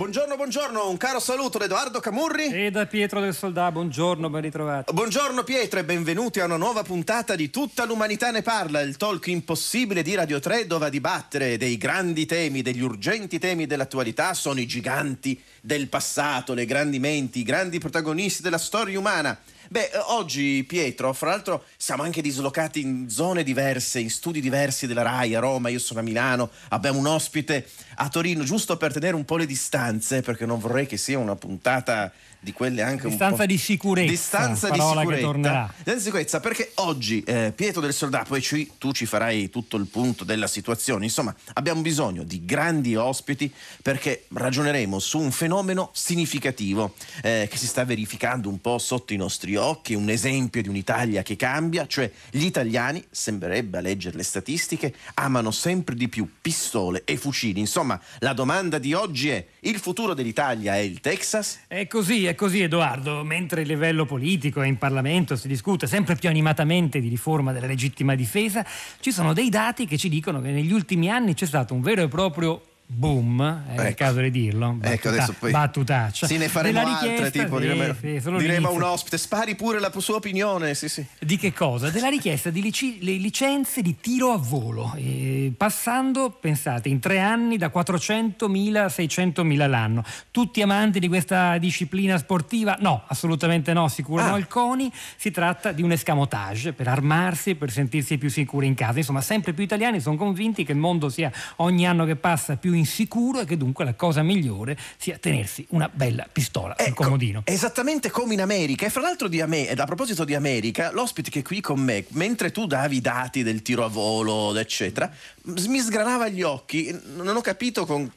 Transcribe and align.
Buongiorno, 0.00 0.34
buongiorno, 0.34 0.88
un 0.88 0.96
caro 0.96 1.20
saluto 1.20 1.58
da 1.58 1.66
Edoardo 1.66 2.00
Camurri. 2.00 2.46
E 2.46 2.70
da 2.70 2.86
Pietro 2.86 3.20
del 3.20 3.34
Soldà, 3.34 3.70
buongiorno, 3.70 4.30
ben 4.30 4.40
ritrovati. 4.40 4.94
Buongiorno 4.94 5.44
Pietro 5.44 5.78
e 5.78 5.84
benvenuti 5.84 6.40
a 6.40 6.46
una 6.46 6.56
nuova 6.56 6.82
puntata 6.82 7.34
di 7.36 7.50
Tutta 7.50 7.84
l'umanità 7.84 8.30
ne 8.30 8.40
parla, 8.40 8.80
il 8.80 8.96
talk 8.96 9.26
impossibile 9.26 10.00
di 10.00 10.14
Radio 10.14 10.40
3 10.40 10.66
dove 10.66 10.86
a 10.86 10.88
dibattere 10.88 11.58
dei 11.58 11.76
grandi 11.76 12.24
temi, 12.24 12.62
degli 12.62 12.80
urgenti 12.80 13.38
temi 13.38 13.66
dell'attualità 13.66 14.32
sono 14.32 14.58
i 14.58 14.66
giganti 14.66 15.38
del 15.60 15.88
passato, 15.88 16.54
le 16.54 16.64
grandi 16.64 16.98
menti, 16.98 17.40
i 17.40 17.42
grandi 17.42 17.78
protagonisti 17.78 18.40
della 18.40 18.56
storia 18.56 18.98
umana. 18.98 19.38
Beh, 19.72 19.90
eh, 19.92 19.98
oggi 20.06 20.64
Pietro, 20.66 21.12
fra 21.12 21.30
l'altro 21.30 21.62
siamo 21.76 22.02
anche 22.02 22.20
dislocati 22.20 22.80
in 22.80 23.08
zone 23.08 23.44
diverse, 23.44 24.00
in 24.00 24.10
studi 24.10 24.40
diversi 24.40 24.88
della 24.88 25.02
RAI, 25.02 25.36
a 25.36 25.38
Roma, 25.38 25.68
io 25.68 25.78
sono 25.78 26.00
a 26.00 26.02
Milano, 26.02 26.50
abbiamo 26.70 26.98
un 26.98 27.06
ospite 27.06 27.68
a 27.94 28.08
Torino, 28.08 28.42
giusto 28.42 28.76
per 28.76 28.92
tenere 28.92 29.14
un 29.14 29.24
po' 29.24 29.36
le 29.36 29.46
distanze, 29.46 30.22
perché 30.22 30.44
non 30.44 30.58
vorrei 30.58 30.86
che 30.86 30.96
sia 30.96 31.20
una 31.20 31.36
puntata 31.36 32.10
di 32.40 32.52
quelle 32.52 32.82
anche 32.82 33.08
Distanza 33.08 33.34
un 33.34 33.40
po'... 33.40 33.46
di 33.46 33.58
sicurezza, 33.58 34.10
Distanza 34.10 34.70
di 34.70 34.80
sicurezza. 34.80 35.32
Distanza 35.32 35.94
di 35.94 36.00
sicurezza, 36.00 36.40
perché 36.40 36.72
oggi 36.76 37.22
eh, 37.22 37.52
Pietro 37.54 37.80
del 37.80 37.92
Soldato, 37.92 38.30
poi 38.30 38.40
ci- 38.40 38.72
tu 38.78 38.92
ci 38.92 39.06
farai 39.06 39.50
tutto 39.50 39.76
il 39.76 39.86
punto 39.86 40.24
della 40.24 40.46
situazione, 40.46 41.04
insomma 41.04 41.34
abbiamo 41.54 41.82
bisogno 41.82 42.22
di 42.22 42.44
grandi 42.44 42.96
ospiti 42.96 43.52
perché 43.82 44.24
ragioneremo 44.32 44.98
su 44.98 45.18
un 45.18 45.30
fenomeno 45.30 45.90
significativo 45.92 46.94
eh, 47.22 47.46
che 47.50 47.56
si 47.56 47.66
sta 47.66 47.84
verificando 47.84 48.48
un 48.48 48.60
po' 48.60 48.78
sotto 48.78 49.12
i 49.12 49.16
nostri 49.16 49.56
occhi, 49.56 49.94
un 49.94 50.08
esempio 50.08 50.62
di 50.62 50.68
un'Italia 50.68 51.22
che 51.22 51.36
cambia, 51.36 51.86
cioè 51.86 52.10
gli 52.30 52.44
italiani, 52.44 53.04
sembrerebbe 53.10 53.78
a 53.78 53.80
leggere 53.80 54.16
le 54.16 54.22
statistiche, 54.22 54.94
amano 55.14 55.50
sempre 55.50 55.94
di 55.94 56.08
più 56.08 56.28
pistole 56.40 57.02
e 57.04 57.16
fucili. 57.16 57.60
Insomma, 57.60 58.00
la 58.20 58.32
domanda 58.32 58.78
di 58.78 58.94
oggi 58.94 59.28
è, 59.28 59.44
il 59.60 59.78
futuro 59.78 60.14
dell'Italia 60.14 60.74
è 60.74 60.78
il 60.78 61.00
Texas? 61.00 61.60
È 61.66 61.86
così, 61.86 62.24
è 62.30 62.34
così 62.36 62.62
Edoardo, 62.62 63.24
mentre 63.24 63.62
a 63.62 63.64
livello 63.64 64.06
politico 64.06 64.62
e 64.62 64.68
in 64.68 64.78
Parlamento 64.78 65.34
si 65.34 65.48
discute 65.48 65.88
sempre 65.88 66.14
più 66.14 66.28
animatamente 66.28 67.00
di 67.00 67.08
riforma 67.08 67.52
della 67.52 67.66
legittima 67.66 68.14
difesa, 68.14 68.64
ci 69.00 69.10
sono 69.10 69.32
dei 69.32 69.48
dati 69.48 69.84
che 69.84 69.98
ci 69.98 70.08
dicono 70.08 70.40
che 70.40 70.50
negli 70.50 70.72
ultimi 70.72 71.10
anni 71.10 71.34
c'è 71.34 71.46
stato 71.46 71.74
un 71.74 71.80
vero 71.80 72.02
e 72.02 72.08
proprio 72.08 72.62
boom, 72.92 73.62
è 73.68 73.74
il 73.74 73.80
Ecco. 73.86 73.94
caso 73.94 74.20
di 74.20 74.30
dirlo, 74.30 74.72
battuta- 74.72 74.92
Ecco, 74.92 75.08
adesso 75.08 75.34
poi 75.38 75.50
battutaccia. 75.52 76.26
Sì, 76.26 76.36
ne 76.38 76.48
faremo 76.48 76.80
altre, 76.80 77.30
tipo 77.30 77.60
sì, 77.60 77.68
diremo, 77.68 78.20
solo 78.20 78.38
diremo 78.38 78.68
a 78.68 78.70
un 78.72 78.82
ospite, 78.82 79.16
spari 79.16 79.54
pure 79.54 79.78
la 79.78 79.92
sua 79.98 80.16
opinione, 80.16 80.74
sì 80.74 80.88
sì. 80.88 81.04
Di 81.20 81.36
che 81.36 81.52
cosa? 81.52 81.90
Della 81.90 82.08
richiesta 82.08 82.50
di 82.50 82.60
lici- 82.60 82.98
licenze 83.00 83.80
di 83.80 83.96
tiro 84.00 84.32
a 84.32 84.36
volo, 84.36 84.92
eh, 84.96 85.52
passando, 85.56 86.30
pensate, 86.30 86.88
in 86.88 86.98
tre 86.98 87.20
anni 87.20 87.56
da 87.56 87.70
400.000 87.70 88.84
a 88.84 88.88
600.000 88.88 89.66
l'anno. 89.68 90.02
Tutti 90.30 90.60
amanti 90.60 90.98
di 90.98 91.08
questa 91.08 91.58
disciplina 91.58 92.18
sportiva? 92.18 92.76
No, 92.80 93.04
assolutamente 93.06 93.72
no, 93.72 93.88
sicuro 93.88 94.22
Ah. 94.22 94.30
no. 94.30 94.36
Il 94.36 94.48
CONI 94.48 94.90
si 95.16 95.30
tratta 95.30 95.72
di 95.72 95.82
un 95.82 95.92
escamotage 95.92 96.72
per 96.72 96.88
armarsi, 96.88 97.54
per 97.54 97.70
sentirsi 97.70 98.18
più 98.18 98.28
sicuri 98.30 98.66
in 98.66 98.74
casa. 98.74 98.98
Insomma, 98.98 99.20
sempre 99.20 99.52
più 99.52 99.62
italiani 99.64 100.00
sono 100.00 100.16
convinti 100.16 100.64
che 100.64 100.72
il 100.72 100.78
mondo 100.78 101.08
sia 101.08 101.30
ogni 101.56 101.86
anno 101.86 102.04
che 102.04 102.16
passa 102.16 102.56
più 102.56 102.72
insicuro 102.80 103.40
e 103.40 103.44
che 103.44 103.56
dunque 103.56 103.84
la 103.84 103.94
cosa 103.94 104.22
migliore 104.22 104.76
sia 104.96 105.18
tenersi 105.18 105.64
una 105.70 105.88
bella 105.92 106.26
pistola 106.30 106.74
sul 106.76 106.88
Ecco, 106.88 107.04
comodino. 107.04 107.42
Esattamente 107.44 108.10
come 108.10 108.34
in 108.34 108.40
America. 108.40 108.86
E 108.86 108.90
fra 108.90 109.00
l'altro 109.00 109.28
di 109.28 109.40
Ame- 109.40 109.70
a 109.70 109.84
proposito 109.84 110.24
di 110.24 110.34
America, 110.34 110.90
l'ospite 110.92 111.30
che 111.30 111.40
è 111.40 111.42
qui 111.42 111.60
con 111.60 111.78
me, 111.80 112.04
mentre 112.10 112.50
tu 112.50 112.66
davi 112.66 112.96
i 112.96 113.00
dati 113.00 113.42
del 113.42 113.62
tiro 113.62 113.84
a 113.84 113.88
volo, 113.88 114.56
eccetera, 114.58 115.10
mi 115.44 115.78
sgranava 115.78 116.28
gli 116.28 116.42
occhi. 116.42 116.94
Non 117.16 117.36
ho 117.36 117.40
capito 117.40 117.86
con 117.86 118.10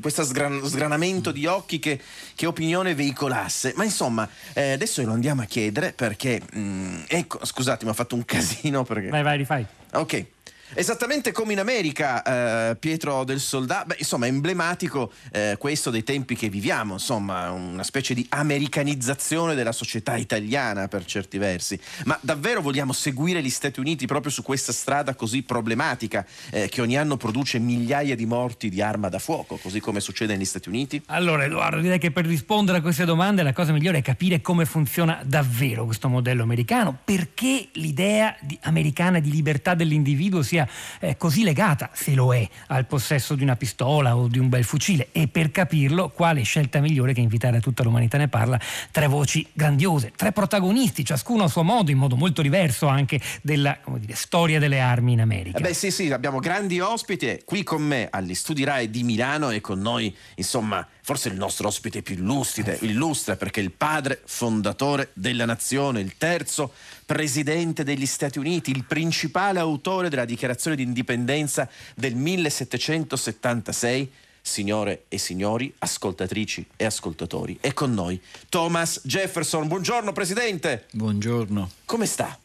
questo 0.00 0.24
sgranamento 0.24 1.32
di 1.32 1.46
occhi 1.46 1.78
che, 1.78 2.00
che 2.34 2.46
opinione 2.46 2.94
veicolasse. 2.94 3.72
Ma 3.76 3.84
insomma, 3.84 4.28
eh, 4.52 4.72
adesso 4.72 5.02
lo 5.02 5.12
andiamo 5.12 5.42
a 5.42 5.46
chiedere 5.46 5.92
perché... 5.92 6.40
mm, 6.54 7.02
ecco, 7.06 7.44
scusate, 7.44 7.84
mi 7.84 7.90
ha 7.90 7.94
fatto 7.94 8.14
un 8.14 8.24
casino 8.24 8.84
perché... 8.84 9.08
Vai, 9.08 9.22
vai, 9.22 9.36
rifai. 9.36 9.66
Ok. 9.92 10.26
Esattamente 10.74 11.32
come 11.32 11.52
in 11.52 11.58
America, 11.58 12.70
eh, 12.70 12.76
Pietro 12.76 13.24
del 13.24 13.40
Soldato, 13.40 13.86
beh, 13.86 13.96
insomma, 13.98 14.26
è 14.26 14.28
emblematico 14.28 15.12
eh, 15.32 15.56
questo 15.58 15.90
dei 15.90 16.04
tempi 16.04 16.36
che 16.36 16.48
viviamo, 16.48 16.92
insomma, 16.94 17.50
una 17.50 17.82
specie 17.82 18.14
di 18.14 18.24
americanizzazione 18.28 19.56
della 19.56 19.72
società 19.72 20.16
italiana 20.16 20.86
per 20.86 21.04
certi 21.04 21.38
versi. 21.38 21.78
Ma 22.04 22.16
davvero 22.20 22.60
vogliamo 22.60 22.92
seguire 22.92 23.42
gli 23.42 23.50
Stati 23.50 23.80
Uniti 23.80 24.06
proprio 24.06 24.30
su 24.30 24.42
questa 24.42 24.72
strada 24.72 25.14
così 25.16 25.42
problematica 25.42 26.24
eh, 26.50 26.68
che 26.68 26.80
ogni 26.80 26.96
anno 26.96 27.16
produce 27.16 27.58
migliaia 27.58 28.14
di 28.14 28.26
morti 28.26 28.68
di 28.68 28.80
arma 28.80 29.08
da 29.08 29.18
fuoco, 29.18 29.56
così 29.56 29.80
come 29.80 29.98
succede 29.98 30.34
negli 30.34 30.44
Stati 30.44 30.68
Uniti? 30.68 31.02
Allora 31.06 31.44
Edoardo, 31.44 31.80
direi 31.80 31.98
che 31.98 32.12
per 32.12 32.26
rispondere 32.26 32.78
a 32.78 32.80
queste 32.80 33.04
domande 33.04 33.42
la 33.42 33.52
cosa 33.52 33.72
migliore 33.72 33.98
è 33.98 34.02
capire 34.02 34.40
come 34.40 34.64
funziona 34.66 35.20
davvero 35.24 35.84
questo 35.84 36.08
modello 36.08 36.44
americano, 36.44 36.96
perché 37.04 37.68
l'idea 37.72 38.36
di- 38.40 38.58
americana 38.62 39.18
di 39.18 39.32
libertà 39.32 39.74
dell'individuo 39.74 40.42
sia 40.42 40.59
eh, 41.00 41.16
così 41.16 41.42
legata, 41.42 41.90
se 41.92 42.14
lo 42.14 42.34
è, 42.34 42.46
al 42.68 42.86
possesso 42.86 43.34
di 43.34 43.42
una 43.42 43.56
pistola 43.56 44.16
o 44.16 44.28
di 44.28 44.38
un 44.38 44.48
bel 44.48 44.64
fucile 44.64 45.08
e 45.12 45.28
per 45.28 45.50
capirlo 45.50 46.10
quale 46.10 46.42
scelta 46.42 46.80
migliore 46.80 47.12
che 47.12 47.20
invitare 47.20 47.60
tutta 47.60 47.82
l'umanità 47.82 48.18
ne 48.18 48.28
parla 48.28 48.60
tre 48.90 49.06
voci 49.06 49.46
grandiose, 49.52 50.12
tre 50.16 50.32
protagonisti, 50.32 51.04
ciascuno 51.04 51.44
a 51.44 51.48
suo 51.48 51.62
modo, 51.62 51.90
in 51.90 51.98
modo 51.98 52.16
molto 52.16 52.42
diverso 52.42 52.86
anche 52.86 53.20
della 53.42 53.78
dire, 53.98 54.14
storia 54.14 54.58
delle 54.58 54.80
armi 54.80 55.12
in 55.12 55.20
America. 55.20 55.58
Eh 55.58 55.60
beh 55.60 55.74
sì 55.74 55.90
sì, 55.90 56.10
abbiamo 56.10 56.38
grandi 56.38 56.80
ospiti 56.80 57.42
qui 57.44 57.62
con 57.62 57.82
me 57.82 58.08
agli 58.10 58.34
studi 58.34 58.64
RAI 58.64 58.90
di 58.90 59.02
Milano 59.02 59.50
e 59.50 59.60
con 59.60 59.80
noi 59.80 60.14
insomma 60.36 60.86
forse 61.02 61.28
il 61.28 61.36
nostro 61.36 61.68
ospite 61.68 62.02
più 62.02 62.14
illustre, 62.14 62.78
illustre 62.82 63.36
perché 63.36 63.60
il 63.60 63.72
padre 63.72 64.20
fondatore 64.24 65.10
della 65.14 65.44
nazione, 65.44 66.00
il 66.00 66.16
terzo 66.16 66.72
presidente 67.10 67.82
degli 67.82 68.06
Stati 68.06 68.38
Uniti, 68.38 68.70
il 68.70 68.84
principale 68.84 69.58
autore 69.58 70.08
della 70.08 70.24
dichiarazione 70.24 70.76
di 70.76 70.84
indipendenza 70.84 71.68
del 71.96 72.14
1776. 72.14 74.12
Signore 74.40 75.06
e 75.08 75.18
signori, 75.18 75.74
ascoltatrici 75.78 76.64
e 76.76 76.84
ascoltatori, 76.84 77.58
è 77.60 77.72
con 77.74 77.92
noi 77.92 78.20
Thomas 78.48 79.00
Jefferson. 79.02 79.66
Buongiorno 79.66 80.12
Presidente, 80.12 80.86
Buongiorno. 80.92 81.70
come 81.84 82.06
sta? 82.06 82.38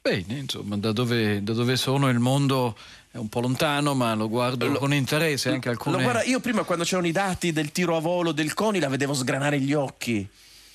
Bene, 0.00 0.38
insomma, 0.38 0.76
da 0.76 0.92
dove, 0.92 1.42
da 1.42 1.54
dove 1.54 1.74
sono 1.74 2.08
il 2.10 2.20
mondo 2.20 2.76
è 3.10 3.16
un 3.16 3.28
po' 3.28 3.40
lontano, 3.40 3.94
ma 3.94 4.14
lo 4.14 4.28
guardo 4.28 4.68
Lo- 4.68 4.78
con 4.78 4.94
interesse 4.94 5.50
anche 5.50 5.68
alcune... 5.68 6.00
Guarda, 6.00 6.22
io 6.22 6.38
prima 6.38 6.62
quando 6.62 6.84
c'erano 6.84 7.08
i 7.08 7.12
dati 7.12 7.50
del 7.50 7.72
tiro 7.72 7.96
a 7.96 8.00
volo 8.00 8.30
del 8.30 8.54
CONI 8.54 8.78
la 8.78 8.88
vedevo 8.88 9.12
sgranare 9.12 9.58
gli 9.60 9.72
occhi 9.72 10.24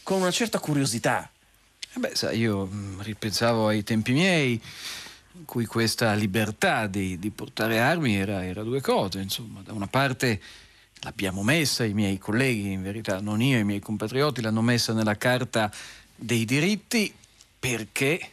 con 0.03 0.19
una 0.19 0.31
certa 0.31 0.59
curiosità. 0.59 1.31
Eh 1.95 1.99
beh, 1.99 2.15
sai, 2.15 2.39
io 2.39 2.65
mm, 2.65 3.01
ripensavo 3.01 3.67
ai 3.67 3.83
tempi 3.83 4.13
miei 4.13 4.59
in 5.35 5.45
cui 5.45 5.65
questa 5.65 6.13
libertà 6.13 6.87
di, 6.87 7.19
di 7.19 7.29
portare 7.29 7.79
armi 7.79 8.15
era, 8.15 8.43
era 8.43 8.63
due 8.63 8.81
cose, 8.81 9.19
insomma, 9.19 9.61
da 9.61 9.73
una 9.73 9.87
parte 9.87 10.41
l'abbiamo 11.01 11.43
messa, 11.43 11.83
i 11.83 11.93
miei 11.93 12.17
colleghi, 12.17 12.71
in 12.71 12.81
verità 12.81 13.19
non 13.19 13.41
io, 13.41 13.59
i 13.59 13.63
miei 13.63 13.79
compatrioti 13.79 14.41
l'hanno 14.41 14.61
messa 14.61 14.93
nella 14.93 15.17
carta 15.17 15.71
dei 16.15 16.45
diritti 16.45 17.13
perché 17.59 18.32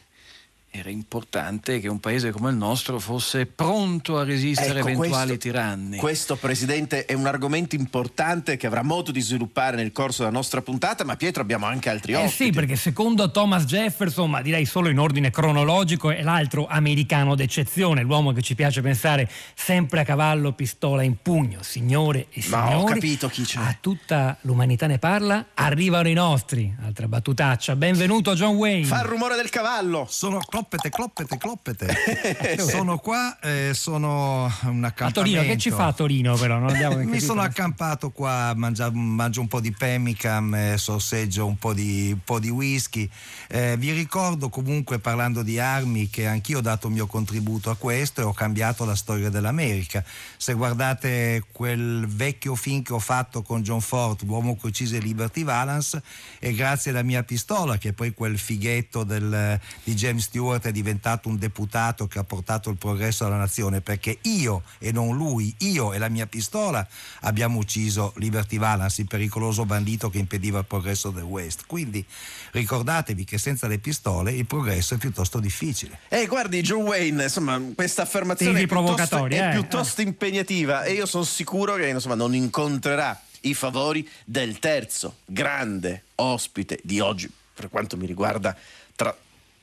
era 0.73 0.89
importante 0.89 1.81
che 1.81 1.89
un 1.89 1.99
paese 1.99 2.31
come 2.31 2.49
il 2.49 2.55
nostro 2.55 2.97
fosse 2.97 3.45
pronto 3.45 4.17
a 4.17 4.23
resistere 4.23 4.79
Ecco, 4.79 4.87
eventuali 4.87 5.27
questo- 5.27 5.37
tiranni. 5.37 5.97
Questo, 5.97 6.37
Presidente, 6.37 7.03
è 7.03 7.11
un 7.13 7.25
argomento 7.25 7.75
importante 7.75 8.55
che 8.55 8.67
avrà 8.67 8.81
modo 8.81 9.11
di 9.11 9.19
sviluppare 9.19 9.75
nel 9.75 9.91
corso 9.91 10.23
della 10.23 10.33
nostra 10.33 10.61
puntata, 10.61 11.03
ma 11.03 11.17
Pietro 11.17 11.41
abbiamo 11.41 11.65
anche 11.65 11.89
altri 11.89 12.13
Eh 12.13 12.23
ospiti. 12.23 12.43
sì, 12.45 12.51
perché 12.51 12.77
secondo 12.77 13.29
Thomas 13.31 13.65
Jefferson, 13.65 14.29
ma 14.29 14.41
direi 14.41 14.63
solo 14.65 14.87
in 14.87 14.97
ordine 14.97 15.29
cronologico, 15.29 16.09
è 16.09 16.21
l'altro 16.23 16.67
americano 16.67 17.35
d'eccezione, 17.35 18.01
l'uomo 18.03 18.31
che 18.31 18.41
ci 18.41 18.55
piace 18.55 18.81
pensare 18.81 19.29
sempre 19.53 19.99
a 19.99 20.03
cavallo, 20.05 20.53
pistola 20.53 21.03
in 21.03 21.17
pugno. 21.21 21.61
Signore 21.63 22.27
e 22.31 22.41
Ma 22.47 22.67
ho 22.67 22.69
signori, 22.69 22.93
capito 22.93 23.27
chi 23.27 23.43
c'è. 23.43 23.59
a 23.59 23.75
tutta 23.79 24.37
l'umanità 24.41 24.87
ne 24.87 24.99
parla, 24.99 25.47
arrivano 25.53 26.07
i 26.07 26.13
nostri. 26.13 26.73
Altra 26.85 27.09
battutaccia. 27.09 27.75
Benvenuto 27.75 28.33
John 28.35 28.55
Wayne. 28.55 28.85
Fa 28.85 29.01
il 29.01 29.07
rumore 29.07 29.35
del 29.35 29.49
cavallo. 29.49 30.05
Sono 30.09 30.39
cloppete, 30.61 30.89
cloppete, 30.89 31.37
cloppete. 31.37 32.57
sono 32.61 32.97
qua, 32.97 33.39
eh, 33.39 33.71
sono 33.73 34.43
un 34.63 34.83
accampamento. 34.83 35.05
A 35.05 35.11
Torino, 35.11 35.41
che 35.41 35.57
ci 35.57 35.71
fa 35.71 35.87
a 35.87 35.93
Torino 35.93 36.35
però? 36.35 36.59
Mi 36.59 37.19
sono 37.19 37.41
accampato 37.41 38.11
qua, 38.11 38.53
mangio, 38.55 38.91
mangio 38.91 39.41
un 39.41 39.47
po' 39.47 39.59
di 39.59 39.71
pemmican, 39.71 40.53
eh, 40.53 40.77
sorseggio 40.77 41.45
un 41.45 41.57
po' 41.57 41.73
di, 41.73 42.11
un 42.11 42.23
po 42.23 42.39
di 42.39 42.49
whisky. 42.49 43.09
Eh, 43.47 43.75
vi 43.77 43.91
ricordo 43.91 44.49
comunque 44.49 44.99
parlando 44.99 45.41
di 45.41 45.59
armi 45.59 46.09
che 46.09 46.27
anch'io 46.27 46.59
ho 46.59 46.61
dato 46.61 46.87
il 46.87 46.93
mio 46.93 47.07
contributo 47.07 47.69
a 47.69 47.75
questo 47.75 48.21
e 48.21 48.23
ho 48.23 48.33
cambiato 48.33 48.85
la 48.85 48.95
storia 48.95 49.29
dell'America. 49.29 50.03
Se 50.37 50.53
guardate 50.53 51.43
quel 51.51 52.07
vecchio 52.07 52.55
film 52.55 52.83
che 52.83 52.93
ho 52.93 52.99
fatto 52.99 53.41
con 53.41 53.61
John 53.61 53.81
Ford, 53.81 54.23
L'uomo 54.23 54.55
che 54.55 54.67
uccise 54.67 54.99
Liberty 54.99 55.43
Valance, 55.43 56.01
è 56.39 56.51
grazie 56.51 56.91
alla 56.91 57.03
mia 57.03 57.23
pistola 57.23 57.77
che 57.77 57.93
poi 57.93 58.13
quel 58.13 58.37
fighetto 58.37 59.03
del, 59.03 59.59
di 59.83 59.93
James 59.93 60.23
Stewart 60.23 60.50
è 60.59 60.71
diventato 60.71 61.29
un 61.29 61.37
deputato 61.37 62.07
che 62.07 62.19
ha 62.19 62.23
portato 62.23 62.69
il 62.69 62.77
progresso 62.77 63.25
alla 63.25 63.37
nazione 63.37 63.81
perché 63.81 64.19
io 64.23 64.63
e 64.79 64.91
non 64.91 65.15
lui, 65.15 65.53
io 65.59 65.93
e 65.93 65.97
la 65.97 66.09
mia 66.09 66.27
pistola 66.27 66.85
abbiamo 67.21 67.59
ucciso 67.59 68.13
Liberty 68.17 68.57
Valance, 68.57 69.01
il 69.01 69.07
pericoloso 69.07 69.65
bandito 69.65 70.09
che 70.09 70.17
impediva 70.17 70.59
il 70.59 70.65
progresso 70.65 71.09
del 71.11 71.23
West. 71.23 71.63
Quindi 71.65 72.05
ricordatevi 72.51 73.23
che 73.23 73.37
senza 73.37 73.67
le 73.67 73.79
pistole 73.79 74.31
il 74.31 74.45
progresso 74.45 74.95
è 74.95 74.97
piuttosto 74.97 75.39
difficile. 75.39 75.99
Eh, 76.09 76.25
guardi, 76.27 76.61
John 76.61 76.83
Wayne, 76.83 77.23
insomma, 77.23 77.59
questa 77.75 78.03
affermazione 78.03 78.61
è 78.61 78.67
piuttosto, 78.67 79.25
è 79.27 79.49
eh, 79.49 79.51
piuttosto 79.51 80.01
impegnativa 80.01 80.83
e 80.83 80.93
io 80.93 81.05
sono 81.05 81.23
sicuro 81.23 81.75
che 81.75 81.87
insomma, 81.87 82.15
non 82.15 82.35
incontrerà 82.35 83.19
i 83.41 83.53
favori 83.53 84.07
del 84.25 84.59
terzo 84.59 85.17
grande 85.25 86.03
ospite 86.15 86.79
di 86.83 86.99
oggi, 86.99 87.29
per 87.53 87.69
quanto 87.69 87.97
mi 87.97 88.05
riguarda, 88.05 88.55
tra 88.95 89.15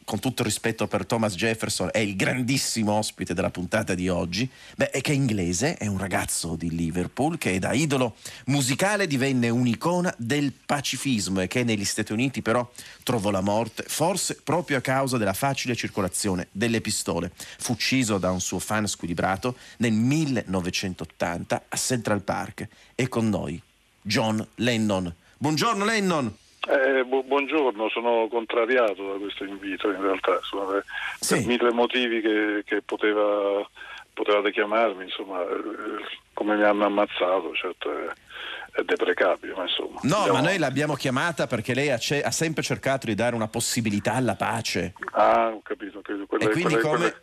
con 0.08 0.20
tutto 0.20 0.42
rispetto 0.42 0.86
per 0.86 1.04
Thomas 1.04 1.34
Jefferson, 1.34 1.90
è 1.92 1.98
il 1.98 2.16
grandissimo 2.16 2.92
ospite 2.92 3.34
della 3.34 3.50
puntata 3.50 3.94
di 3.94 4.08
oggi, 4.08 4.48
beh, 4.74 4.88
è 4.88 5.02
che 5.02 5.12
è 5.12 5.14
inglese, 5.14 5.76
è 5.76 5.86
un 5.86 5.98
ragazzo 5.98 6.56
di 6.56 6.74
Liverpool 6.74 7.36
che 7.36 7.58
da 7.58 7.74
idolo 7.74 8.16
musicale 8.46 9.06
divenne 9.06 9.50
un'icona 9.50 10.14
del 10.16 10.54
pacifismo 10.64 11.42
e 11.42 11.46
che 11.46 11.62
negli 11.62 11.84
Stati 11.84 12.14
Uniti 12.14 12.40
però 12.40 12.66
trovò 13.02 13.28
la 13.28 13.42
morte, 13.42 13.84
forse 13.86 14.38
proprio 14.42 14.78
a 14.78 14.80
causa 14.80 15.18
della 15.18 15.34
facile 15.34 15.76
circolazione 15.76 16.48
delle 16.52 16.80
pistole. 16.80 17.30
Fu 17.58 17.72
ucciso 17.72 18.16
da 18.16 18.30
un 18.30 18.40
suo 18.40 18.60
fan 18.60 18.86
squilibrato 18.86 19.58
nel 19.76 19.92
1980 19.92 21.64
a 21.68 21.76
Central 21.76 22.22
Park 22.22 22.66
e 22.94 23.08
con 23.08 23.28
noi 23.28 23.60
John 24.00 24.44
Lennon. 24.54 25.14
Buongiorno 25.36 25.84
Lennon! 25.84 26.34
Eh, 26.68 27.02
bu- 27.04 27.24
buongiorno, 27.24 27.88
sono 27.88 28.28
contrariato 28.28 29.12
da 29.12 29.18
questo 29.18 29.44
invito 29.44 29.90
in 29.90 30.02
realtà, 30.02 30.38
per, 30.42 30.84
sì. 31.18 31.46
mille 31.46 31.72
motivi 31.72 32.20
che, 32.20 32.62
che 32.66 32.82
poteva, 32.82 33.66
potevate 34.12 34.52
chiamarmi, 34.52 35.04
insomma, 35.04 35.40
eh, 35.44 36.04
come 36.34 36.56
mi 36.56 36.64
hanno 36.64 36.84
ammazzato, 36.84 37.54
certo 37.54 37.90
è, 37.90 38.82
deprecabile, 38.82 39.54
ma 39.54 39.62
insomma. 39.62 40.00
No, 40.02 40.30
ma 40.30 40.42
noi 40.42 40.58
l'abbiamo 40.58 40.94
chiamata 40.94 41.46
perché 41.46 41.72
lei 41.72 41.90
ha, 41.90 41.96
ce- 41.96 42.22
ha, 42.22 42.30
sempre 42.30 42.62
cercato 42.62 43.06
di 43.06 43.14
dare 43.14 43.34
una 43.34 43.48
possibilità 43.48 44.12
alla 44.12 44.36
pace. 44.36 44.92
Ah, 45.12 45.48
ho 45.48 45.62
capito, 45.62 45.98
ho 45.98 46.02
capito. 46.02 46.26
Quelle, 46.26 46.50
quelle, 46.50 46.80
come... 46.80 46.96
quelle, 46.98 47.22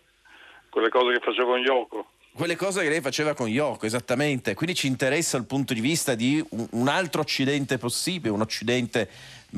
quelle 0.70 0.90
cose 0.90 1.14
che 1.14 1.24
facevo 1.24 1.52
con 1.52 1.60
Yoko 1.60 2.08
quelle 2.36 2.58
cose 2.58 2.82
che 2.82 2.90
lei 2.90 3.02
faceva 3.02 3.34
con 3.34 3.48
Yoko, 3.48 3.86
esattamente. 3.86 4.54
Quindi 4.56 4.76
ci 4.76 4.88
interessa 4.88 5.38
il 5.38 5.46
punto 5.46 5.74
di 5.74 5.80
vista 5.80 6.16
di 6.16 6.44
un 6.72 6.88
altro 6.88 7.22
Occidente 7.22 7.78
possibile, 7.78 8.34
un 8.34 8.42
Occidente 8.42 9.10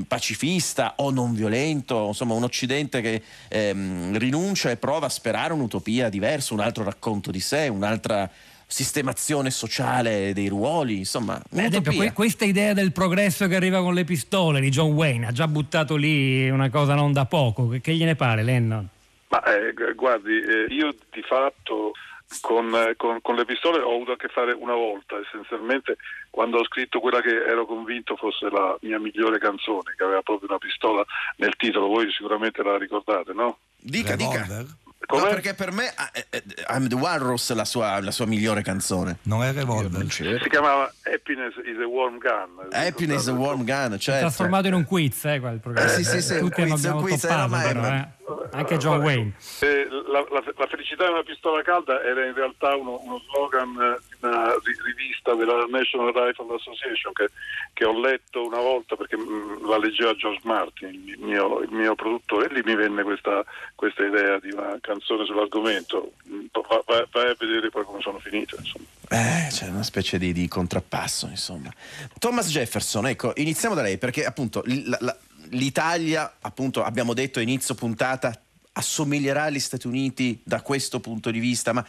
pacifista 0.08 0.94
o 0.98 1.10
non 1.10 1.34
violento, 1.34 2.06
insomma 2.06 2.36
un 2.36 2.44
Occidente 2.44 3.02
che 3.02 3.24
ehm, 3.48 4.18
rinuncia 4.20 4.70
e 4.70 4.78
prova 4.78 5.08
a 5.08 5.10
sperare 5.10 5.54
un'utopia 5.54 6.10
diversa, 6.10 6.54
un 6.54 6.60
altro 6.60 6.84
racconto 6.84 7.32
di 7.32 7.40
sé, 7.40 7.68
un'altra 7.68 8.30
sistemazione 8.68 9.50
sociale 9.50 10.34
dei 10.34 10.48
ruoli, 10.48 10.98
insomma. 10.98 11.42
Beh, 11.50 11.66
esempio, 11.66 11.94
que- 11.94 12.14
questa 12.14 12.46
idea 12.46 12.74
del 12.74 12.92
progresso 12.92 13.48
che 13.48 13.56
arriva 13.56 13.82
con 13.82 13.96
le 13.96 14.04
pistole 14.04 14.60
di 14.60 14.70
John 14.70 14.92
Wayne 14.92 15.26
ha 15.26 15.32
già 15.32 15.48
buttato 15.48 15.96
lì 15.96 16.48
una 16.48 16.70
cosa 16.70 16.94
non 16.94 17.12
da 17.12 17.26
poco, 17.26 17.70
che, 17.70 17.82
che 17.82 17.94
gliene 17.96 18.16
pare 18.16 18.44
Lennon? 18.44 18.88
Ma 19.30 19.44
eh, 19.44 19.74
guardi, 19.96 20.40
eh, 20.40 20.74
io 20.74 20.94
di 21.12 21.24
fatto 21.28 21.94
con, 22.42 22.94
con, 22.98 23.22
con, 23.22 23.36
le 23.36 23.46
pistole 23.46 23.80
ho 23.80 23.94
avuto 23.94 24.12
a 24.12 24.18
che 24.18 24.28
fare 24.28 24.52
una 24.52 24.74
volta, 24.74 25.16
essenzialmente 25.20 25.98
quando 26.30 26.58
ho 26.58 26.66
scritto 26.66 27.00
quella 27.00 27.22
che 27.22 27.44
ero 27.46 27.66
convinto 27.66 28.16
fosse 28.16 28.50
la 28.50 28.78
mia 28.82 29.00
migliore 29.00 29.40
canzone, 29.40 29.94
che 29.96 30.04
aveva 30.04 30.22
proprio 30.22 30.50
una 30.50 30.58
pistola 30.58 31.06
nel 31.38 31.56
titolo, 31.56 31.88
voi 31.88 32.12
sicuramente 32.12 32.62
la 32.64 32.78
ricordate, 32.78 33.34
no? 33.34 33.60
Dica, 33.78 34.16
Revolver. 34.16 34.64
dica. 34.64 34.86
No, 35.10 35.22
perché 35.22 35.54
per 35.54 35.72
me 35.72 35.86
uh, 35.86 36.20
uh, 36.36 36.74
I'm 36.74 36.90
the 36.90 36.96
Walrus 36.96 37.54
la 37.54 37.64
sua, 37.64 38.02
la 38.02 38.12
sua 38.12 38.26
migliore 38.26 38.62
canzone. 38.62 39.20
Non 39.24 39.42
è 39.44 39.54
Revolver. 39.54 40.12
Si 40.12 40.50
chiamava 40.50 40.92
Happiness 41.04 41.56
is 41.64 41.80
a 41.80 41.88
Warm 41.88 42.18
Gun. 42.18 42.68
Happiness 42.72 43.22
is 43.22 43.28
a 43.30 43.34
Warm 43.34 43.64
Gun, 43.64 43.98
certo. 44.00 44.22
Trasformato 44.22 44.68
in 44.68 44.74
un 44.74 44.84
quiz, 44.84 45.24
eh, 45.24 45.40
quel 45.40 45.60
programma. 45.60 45.90
Eh, 45.90 45.96
sì, 45.96 46.04
sì, 46.04 46.22
sì, 46.22 46.40
Tutti 46.40 46.62
un 46.62 46.68
quiz, 46.68 46.84
abbiamo 46.84 47.02
quiz, 47.02 47.22
toppato, 47.22 47.68
però, 47.68 47.88
eh. 47.88 48.08
Anche 48.52 48.78
John 48.78 49.02
Wayne. 49.02 49.34
Eh, 49.62 49.88
la, 50.08 50.26
la, 50.30 50.44
la, 50.56 50.68
felicità 50.68 51.06
di 51.06 51.12
una 51.12 51.24
pistola 51.24 51.62
calda 51.62 52.04
era 52.04 52.26
in 52.26 52.34
realtà 52.34 52.76
uno, 52.76 53.00
uno 53.02 53.22
slogan 53.30 53.74
di 53.74 54.16
una 54.22 54.54
rivista 54.84 55.34
della 55.34 55.66
National 55.70 56.14
Rifle 56.14 56.56
Association 56.56 57.14
che, 57.14 57.30
che, 57.74 57.86
ho 57.86 57.98
letto 57.98 58.46
una 58.46 58.60
volta 58.60 58.98
perché 58.98 59.16
mm, 59.18 59.66
la 59.70 59.78
leggeva 59.78 60.14
George 60.16 60.42
Martin, 60.44 60.90
il 60.90 61.20
mio, 61.20 61.62
il 61.62 61.72
mio, 61.72 61.96
produttore, 61.96 62.48
e 62.48 62.54
lì 62.54 62.62
mi 62.66 62.76
venne 62.76 63.04
questa, 63.04 63.46
questa 63.76 64.04
idea 64.04 64.40
di 64.40 64.52
una 64.52 64.78
canzone 64.82 65.26
sull'argomento. 65.26 66.12
Vai, 66.26 66.82
vai, 66.86 67.06
vai 67.10 67.30
a 67.30 67.36
vedere 67.40 67.70
poi 67.70 67.86
come 67.86 68.02
sono. 68.02 68.20
Insomma. 68.30 68.86
Eh, 69.10 69.48
c'è 69.50 69.70
una 69.70 69.84
specie 69.84 70.18
di, 70.18 70.34
di, 70.34 70.50
contrappasso, 70.50 71.28
insomma. 71.28 71.72
Thomas 72.20 72.50
Jefferson, 72.50 73.08
ecco, 73.08 73.32
iniziamo 73.36 73.74
da 73.74 73.82
lei 73.82 73.98
perché 73.98 74.26
appunto 74.26 74.64
la, 74.66 74.98
la, 75.00 75.18
l'Italia, 75.52 76.38
appunto, 76.42 76.84
abbiamo 76.84 77.14
detto 77.14 77.40
inizio 77.40 77.76
puntata, 77.76 78.40
assomiglierà 78.74 79.44
agli 79.44 79.60
Stati 79.60 79.88
Uniti 79.88 80.40
da 80.44 80.62
questo 80.62 81.00
punto 81.00 81.32
di 81.32 81.40
vista, 81.40 81.74
ma 81.74 81.86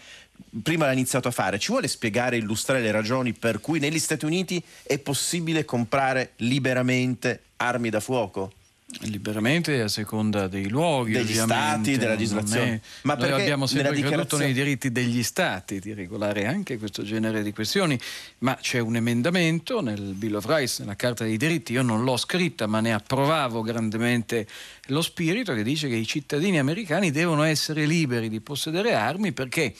prima 0.62 0.87
l'ha 0.87 0.93
iniziato 0.93 1.28
a 1.28 1.31
fare. 1.31 1.58
Ci 1.58 1.70
vuole 1.70 1.88
spiegare 1.88 2.37
illustrare 2.37 2.81
le 2.81 2.90
ragioni 2.90 3.32
per 3.34 3.60
cui 3.60 3.78
negli 3.78 3.99
Stati 3.99 4.25
Uniti 4.25 4.62
è 4.82 4.99
possibile 4.99 5.64
comprare 5.64 6.32
liberamente 6.37 7.43
armi 7.56 7.90
da 7.90 8.00
fuoco? 8.00 8.52
Liberamente 9.00 9.82
a 9.82 9.88
seconda 9.88 10.49
dei 10.49 10.70
luoghi, 10.70 11.12
degli 11.12 11.35
stati, 11.35 11.99
della 11.99 12.12
legislazione. 12.12 12.81
Ma 13.02 13.17
Noi 13.17 13.32
abbiamo 13.32 13.67
sempre 13.67 13.88
creduto 13.88 14.08
dichiarazione... 14.08 14.44
nei 14.44 14.55
diritti 14.55 14.90
degli 14.90 15.23
stati 15.23 15.79
di 15.79 15.93
regolare 15.93 16.46
anche 16.46 16.79
questo 16.79 17.02
genere 17.02 17.43
di 17.43 17.52
questioni, 17.52 18.00
ma 18.38 18.56
c'è 18.56 18.79
un 18.79 18.96
emendamento 18.96 19.82
nel 19.82 20.01
Bill 20.15 20.36
of 20.36 20.46
Rights, 20.46 20.79
nella 20.79 20.96
Carta 20.96 21.24
dei 21.24 21.36
diritti, 21.36 21.72
io 21.72 21.82
non 21.82 22.03
l'ho 22.03 22.17
scritta, 22.17 22.67
ma 22.67 22.81
ne 22.81 22.94
approvavo 22.94 23.60
grandemente 23.60 24.46
lo 24.86 25.03
spirito 25.03 25.53
che 25.53 25.63
dice 25.63 25.89
che 25.89 25.96
i 25.96 26.06
cittadini 26.06 26.58
americani 26.58 27.10
devono 27.10 27.43
essere 27.43 27.84
liberi 27.84 28.31
di 28.31 28.41
possedere 28.41 28.94
armi 28.94 29.32
perché 29.32 29.74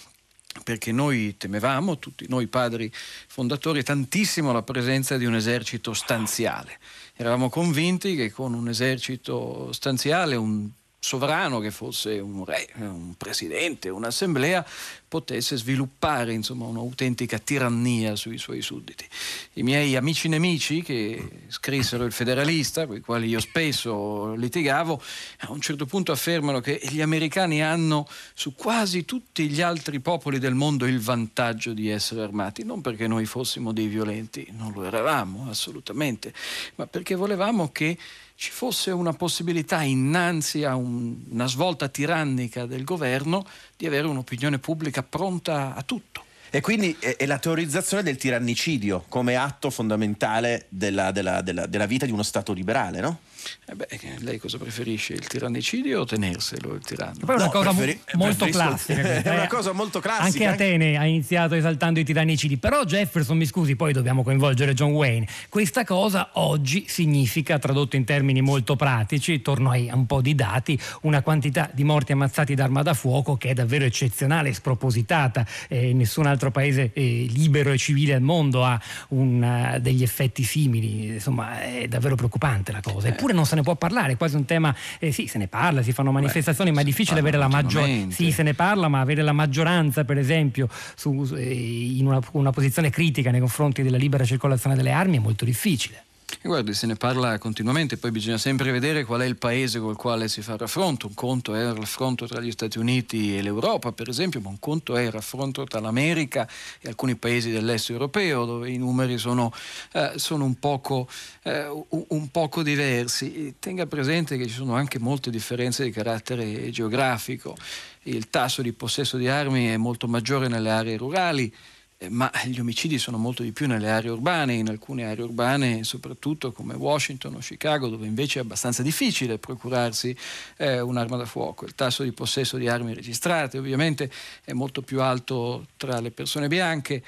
perché 0.64 0.92
noi 0.92 1.37
temevamo, 1.37 1.99
tutti 1.99 2.26
noi 2.28 2.47
padri 2.47 2.90
fondatori, 2.92 3.83
tantissimo 3.83 4.52
la 4.52 4.62
presenza 4.62 5.16
di 5.16 5.25
un 5.25 5.37
esercito 5.37 5.92
stanziale. 5.92 6.78
Eravamo 7.20 7.48
convinti 7.48 8.14
che 8.14 8.30
con 8.30 8.54
un 8.54 8.68
esercito 8.68 9.72
stanziale, 9.72 10.37
un 10.37 10.70
sovrano 11.00 11.58
che 11.58 11.72
fosse 11.72 12.20
un 12.20 12.44
re, 12.44 12.68
un 12.76 13.16
presidente, 13.16 13.88
un'assemblea, 13.88 14.64
potesse 15.09 15.57
sviluppare 15.57 16.35
insomma, 16.35 16.67
un'autentica 16.67 17.38
tirannia 17.38 18.15
sui 18.15 18.37
suoi 18.37 18.61
sudditi. 18.61 19.07
I 19.55 19.62
miei 19.62 19.97
amici 19.97 20.29
nemici 20.29 20.83
che 20.83 21.47
scrissero 21.49 22.05
il 22.05 22.12
federalista, 22.12 22.87
con 22.87 22.97
i 22.97 23.00
quali 23.00 23.29
io 23.29 23.41
spesso 23.41 24.35
litigavo, 24.35 25.03
a 25.41 25.50
un 25.50 25.61
certo 25.61 25.87
punto 25.87 26.12
affermano 26.12 26.61
che 26.61 26.79
gli 26.91 27.00
americani 27.00 27.62
hanno 27.62 28.07
su 28.35 28.55
quasi 28.55 29.05
tutti 29.05 29.49
gli 29.49 29.62
altri 29.62 30.00
popoli 30.00 30.38
del 30.38 30.55
mondo 30.55 30.87
il 30.87 31.00
vantaggio 31.00 31.73
di 31.73 31.88
essere 31.88 32.23
armati, 32.23 32.62
non 32.62 32.83
perché 32.83 33.07
noi 33.07 33.25
fossimo 33.25 33.73
dei 33.73 33.87
violenti, 33.87 34.47
non 34.53 34.73
lo 34.73 34.85
eravamo 34.85 35.47
assolutamente, 35.49 36.35
ma 36.75 36.87
perché 36.87 37.15
volevamo 37.15 37.71
che 37.73 37.97
ci 38.41 38.53
fosse 38.53 38.93
una 38.93 39.15
possibilità 39.15 39.83
innanzi 39.83 40.62
a 40.62 40.77
un, 40.77 41.25
una 41.29 41.49
svolta 41.49 41.88
tirannica 41.88 42.67
del 42.67 42.85
governo 42.85 43.45
di 43.77 43.85
avere 43.85 44.07
un'opinione 44.07 44.61
pubblica 44.61 44.98
pronta 45.02 45.75
a 45.75 45.83
tutto. 45.83 46.25
E 46.50 46.61
quindi 46.61 46.97
è, 46.99 47.17
è 47.17 47.26
la 47.26 47.38
teorizzazione 47.38 48.02
del 48.02 48.17
tirannicidio 48.17 49.05
come 49.09 49.37
atto 49.37 49.71
fondamentale 49.71 50.67
della, 50.69 51.11
della, 51.11 51.43
della, 51.43 51.67
della 51.67 51.87
vita 51.87 52.07
di 52.07 52.12
uno 52.12 52.23
Stato 52.23 52.52
liberale, 52.52 53.00
no? 53.00 53.21
Eh 53.67 53.75
beh, 53.75 53.87
lei 54.21 54.38
cosa 54.38 54.59
preferisce? 54.59 55.12
Il 55.14 55.26
tirannicidio 55.26 56.00
o 56.00 56.05
tenerselo 56.05 56.75
il 56.75 56.81
tiranno? 56.85 57.19
Poi 57.25 57.35
è 57.35 57.38
una 57.38 57.45
No, 57.45 57.50
cosa 57.50 57.69
preferi- 57.71 58.00
mo- 58.14 58.25
molto 58.25 58.47
classica. 58.47 59.00
è 59.23 59.31
una 59.31 59.45
eh. 59.45 59.49
cosa 59.49 59.73
molto 59.73 60.00
classica. 60.00 60.25
Anche 60.25 60.47
Atene 60.47 60.97
ha 60.97 61.05
iniziato 61.07 61.55
esaltando 61.55 61.99
i 62.00 62.05
tirannicidi, 62.05 62.57
però 62.59 62.85
Jefferson, 62.85 63.37
mi 63.37 63.47
scusi, 63.47 63.76
poi 63.76 63.93
dobbiamo 63.93 64.23
coinvolgere 64.23 64.75
John 64.75 64.93
Wayne. 64.93 65.26
Questa 65.49 65.85
cosa 65.85 66.31
oggi 66.35 66.85
significa, 66.88 67.59
tradotto 67.59 67.97
in 67.97 68.05
termini 68.05 68.40
molto 68.40 68.76
pratici, 68.76 69.40
torno 69.43 69.71
ai- 69.71 69.88
a 69.88 69.97
un 69.97 70.07
po' 70.07 70.21
di 70.21 70.35
dati, 70.35 70.78
una 71.02 71.23
quantità 71.23 71.71
di 71.73 71.85
morti 71.85 72.12
ammazzati 72.12 72.55
d'arma 72.55 72.83
da 72.83 72.95
fuoco 72.95 73.37
che 73.37 73.50
è 73.50 73.55
davvero 73.55 73.85
eccezionale, 73.85 74.52
spropositata. 74.52 75.47
Eh, 75.69 75.93
nessun 75.93 76.26
altro 76.26 76.50
paese 76.50 76.90
eh, 76.93 77.26
libero 77.31 77.71
e 77.73 77.78
civile 77.78 78.14
al 78.14 78.21
mondo 78.23 78.64
ha 78.64 78.81
un, 79.09 79.43
eh, 79.43 79.81
degli 79.81 80.02
effetti 80.02 80.43
simili. 80.43 81.07
Insomma, 81.14 81.61
è 81.62 81.87
davvero 81.88 82.14
preoccupante 82.14 82.73
la 82.73 82.81
cosa. 82.81 83.09
Eppure 83.09 83.33
non 83.38 83.47
se 83.47 83.54
ne 83.54 83.62
può 83.62 83.75
parlare, 83.76 84.12
è 84.12 84.16
quasi 84.16 84.37
un 84.37 84.45
tema. 84.45 84.75
eh, 84.99 85.12
sì, 85.12 85.26
se 85.26 85.38
ne 85.38 85.47
parla, 85.49 85.83
si 85.83 85.92
fanno 85.92 86.12
manifestazioni, 86.12 86.71
ma 86.73 86.80
è 86.80 86.85
difficile 86.85 87.21
avere 87.21 87.37
la 87.38 87.49
maggioranza. 87.49 88.14
Sì, 88.16 88.30
se 88.33 88.42
ne 88.42 88.54
parla, 88.54 88.88
ma 88.88 89.00
avere 89.00 89.23
la 89.23 89.33
maggioranza, 89.33 90.04
per 90.04 90.18
esempio, 90.18 90.68
su- 90.97 91.25
su- 91.25 91.35
eh, 91.35 91.97
in 91.99 92.07
una, 92.07 92.21
una 92.33 92.50
posizione 92.50 92.90
critica 92.90 93.30
nei 93.30 93.40
confronti 93.40 93.83
della 93.83 93.97
libera 93.97 94.25
circolazione 94.25 94.75
delle 94.76 94.92
armi 94.92 95.16
è 95.16 95.21
molto 95.21 95.45
difficile. 95.45 96.04
Guardi, 96.40 96.73
se 96.73 96.87
ne 96.87 96.95
parla 96.95 97.37
continuamente, 97.37 97.97
poi 97.97 98.12
bisogna 98.12 98.38
sempre 98.38 98.71
vedere 98.71 99.04
qual 99.04 99.23
è 99.23 99.25
il 99.26 99.37
paese 99.37 99.80
col 99.80 99.97
quale 99.97 100.28
si 100.28 100.40
fa 100.40 100.57
raffronto. 100.57 101.09
Un 101.09 101.14
conto 101.14 101.52
è 101.52 101.61
il 101.61 101.75
raffronto 101.75 102.26
tra 102.26 102.40
gli 102.40 102.52
Stati 102.52 102.78
Uniti 102.78 103.37
e 103.37 103.42
l'Europa, 103.42 103.90
per 103.90 104.09
esempio, 104.09 104.40
ma 104.40 104.49
un 104.49 104.61
conto 104.61 104.97
è 104.97 105.02
il 105.02 105.11
raffronto 105.11 105.64
tra 105.64 105.80
l'America 105.80 106.49
e 106.80 106.88
alcuni 106.88 107.16
paesi 107.16 107.50
dell'est 107.50 107.90
europeo, 107.90 108.45
dove 108.45 108.71
i 108.71 108.78
numeri 108.78 109.18
sono, 109.18 109.52
eh, 109.92 110.12
sono 110.14 110.45
un, 110.45 110.54
poco, 110.61 111.09
eh, 111.42 111.66
un- 111.88 112.30
poco 112.30 112.62
diversi. 112.62 113.57
Tenga 113.59 113.87
presente 113.87 114.38
che 114.38 114.47
ci 114.47 114.54
sono 114.54 114.75
anche 114.76 115.00
molte 115.00 115.30
differenze 115.30 115.83
di 115.83 115.90
carattere 115.90 116.71
geografico. 116.71 117.57
Il 118.04 118.30
tasso 118.30 118.62
di 118.62 118.73
possesso 118.73 119.16
di 119.16 119.28
armi 119.28 119.66
è 119.66 119.76
molto 119.76 120.07
maggiore 120.07 120.47
nelle 120.47 120.71
aree 120.71 120.97
rurali. 120.97 121.52
Eh, 122.00 122.09
ma 122.11 122.31
gli 122.45 122.61
omicidi 122.61 122.97
sono 122.97 123.19
molto 123.19 123.43
di 123.43 123.50
più 123.50 123.67
nelle 123.67 123.90
aree 123.90 124.11
urbane, 124.11 124.55
in 124.55 124.69
alcune 124.69 125.05
aree 125.05 125.25
urbane, 125.25 125.83
soprattutto 125.83 126.52
come 126.52 126.75
Washington 126.75 127.35
o 127.35 127.38
Chicago, 127.38 127.88
dove 127.88 128.07
invece 128.07 128.38
è 128.38 128.43
abbastanza 128.43 128.85
difficile 128.85 129.38
procurarsi 129.38 130.17
eh, 130.59 130.78
un'arma 130.78 131.17
da 131.17 131.25
fuoco. 131.25 131.64
Il 131.64 131.75
tasso 131.75 132.05
di 132.05 132.12
possesso 132.12 132.57
di 132.57 132.69
armi 132.69 132.95
registrate 132.95 133.59
ovviamente 133.59 134.09
è 134.45 134.52
molto 134.52 134.81
più 134.83 135.02
alto 135.02 135.67
tra 135.76 135.99
le 135.99 136.12
persone 136.12 136.47
bianche. 136.47 137.02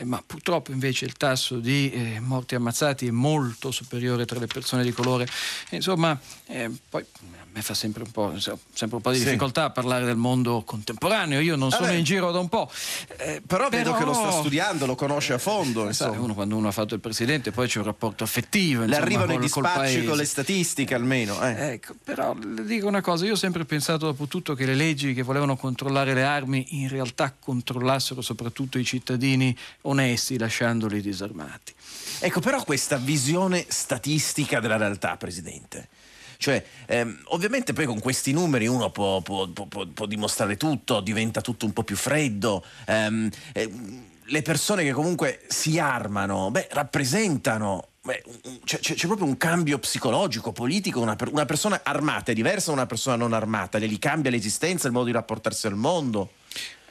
Eh, 0.00 0.04
Ma 0.04 0.22
purtroppo 0.24 0.72
invece 0.72 1.04
il 1.04 1.14
tasso 1.14 1.58
di 1.58 1.90
eh, 1.92 2.20
morti 2.20 2.54
ammazzati 2.54 3.06
è 3.06 3.10
molto 3.10 3.70
superiore 3.70 4.24
tra 4.24 4.38
le 4.38 4.46
persone 4.46 4.82
di 4.82 4.92
colore. 4.92 5.26
Insomma, 5.70 6.18
eh, 6.46 6.70
poi 6.88 7.04
a 7.22 7.46
me 7.52 7.62
fa 7.62 7.74
sempre 7.74 8.04
un 8.04 8.10
po', 8.12 8.32
sempre 8.38 8.96
un 8.96 9.02
po' 9.02 9.10
di 9.10 9.18
Sì. 9.18 9.24
difficoltà 9.24 9.64
a 9.64 9.70
parlare 9.70 10.04
del 10.04 10.16
mondo 10.16 10.62
contemporaneo. 10.64 11.40
Io 11.40 11.56
non 11.56 11.70
sono 11.70 11.86
Vabbè. 11.86 11.98
in 11.98 12.04
giro 12.04 12.30
da 12.30 12.38
un 12.38 12.48
po'. 12.48 12.70
Eh, 13.18 13.42
però, 13.44 13.68
vedo 13.68 13.92
che 13.94 14.04
lo 14.04 14.12
sta 14.14 14.30
studiando, 14.30 14.86
lo 14.86 14.94
conosce 14.94 15.32
a 15.32 15.38
fondo. 15.38 15.92
Sai, 15.92 16.16
uno 16.16 16.32
quando 16.34 16.56
uno 16.56 16.68
ha 16.68 16.72
fatto 16.72 16.94
il 16.94 17.00
presidente 17.00 17.50
poi 17.50 17.66
c'è 17.68 17.78
un 17.78 17.84
rapporto 17.84 18.22
affettivo. 18.24 18.80
Le 18.80 18.86
insomma, 18.86 19.04
arrivano 19.04 19.32
i 19.32 19.38
dispacci 19.38 20.04
con 20.04 20.16
le 20.16 20.24
statistiche 20.24 20.94
almeno. 20.94 21.42
eh. 21.44 21.72
Ecco, 21.72 21.94
però 22.02 22.34
le 22.34 22.64
dico 22.64 22.86
una 22.86 23.00
cosa, 23.00 23.24
io 23.26 23.32
ho 23.32 23.36
sempre 23.36 23.64
pensato 23.64 24.06
dopo 24.06 24.26
tutto 24.26 24.54
che 24.54 24.64
le 24.64 24.74
leggi 24.76 25.12
che 25.12 25.22
volevano 25.22 25.56
controllare 25.56 26.14
le 26.14 26.22
armi 26.22 26.64
in 26.70 26.88
realtà 26.88 27.34
controllassero 27.38 28.22
soprattutto 28.22 28.78
i 28.78 28.84
cittadini 28.84 29.54
onesti 29.90 30.38
lasciandoli 30.38 31.00
disarmati. 31.00 31.74
Ecco, 32.20 32.40
però 32.40 32.62
questa 32.64 32.96
visione 32.96 33.64
statistica 33.68 34.60
della 34.60 34.76
realtà, 34.76 35.16
Presidente. 35.16 35.88
Cioè, 36.36 36.64
ehm, 36.86 37.22
ovviamente 37.26 37.72
poi 37.74 37.84
con 37.84 38.00
questi 38.00 38.32
numeri 38.32 38.66
uno 38.66 38.90
può, 38.90 39.20
può- 39.20 39.46
può- 39.46 39.66
può- 39.66 40.06
dimostrare 40.06 40.56
tutto, 40.56 41.00
diventa 41.00 41.42
tutto 41.42 41.66
un 41.66 41.72
po' 41.72 41.82
più 41.84 41.96
freddo. 41.96 42.64
ehm, 42.86 43.28
ehm, 43.52 44.04
le 44.30 44.42
persone 44.42 44.84
che 44.84 44.92
comunque 44.92 45.40
si 45.48 45.78
armano, 45.78 46.50
beh, 46.50 46.68
rappresentano. 46.70 47.88
beh, 48.02 48.22
c'è, 48.64 48.78
c'è- 48.78 49.06
proprio 49.06 49.26
un 49.26 49.36
cambio 49.36 49.78
psicologico, 49.78 50.52
politico. 50.52 51.00
Una, 51.00 51.16
una 51.30 51.44
persona 51.44 51.80
armata 51.82 52.30
è 52.30 52.34
diversa 52.34 52.68
da 52.68 52.72
una 52.76 52.86
persona 52.86 53.16
non 53.16 53.32
armata, 53.32 53.78
gli 53.78 53.98
cambia 53.98 54.30
l'esistenza, 54.30 54.86
il 54.86 54.92
modo 54.94 55.06
di 55.06 55.12
rapportarsi 55.12 55.66
al 55.66 55.74
mondo. 55.76 56.30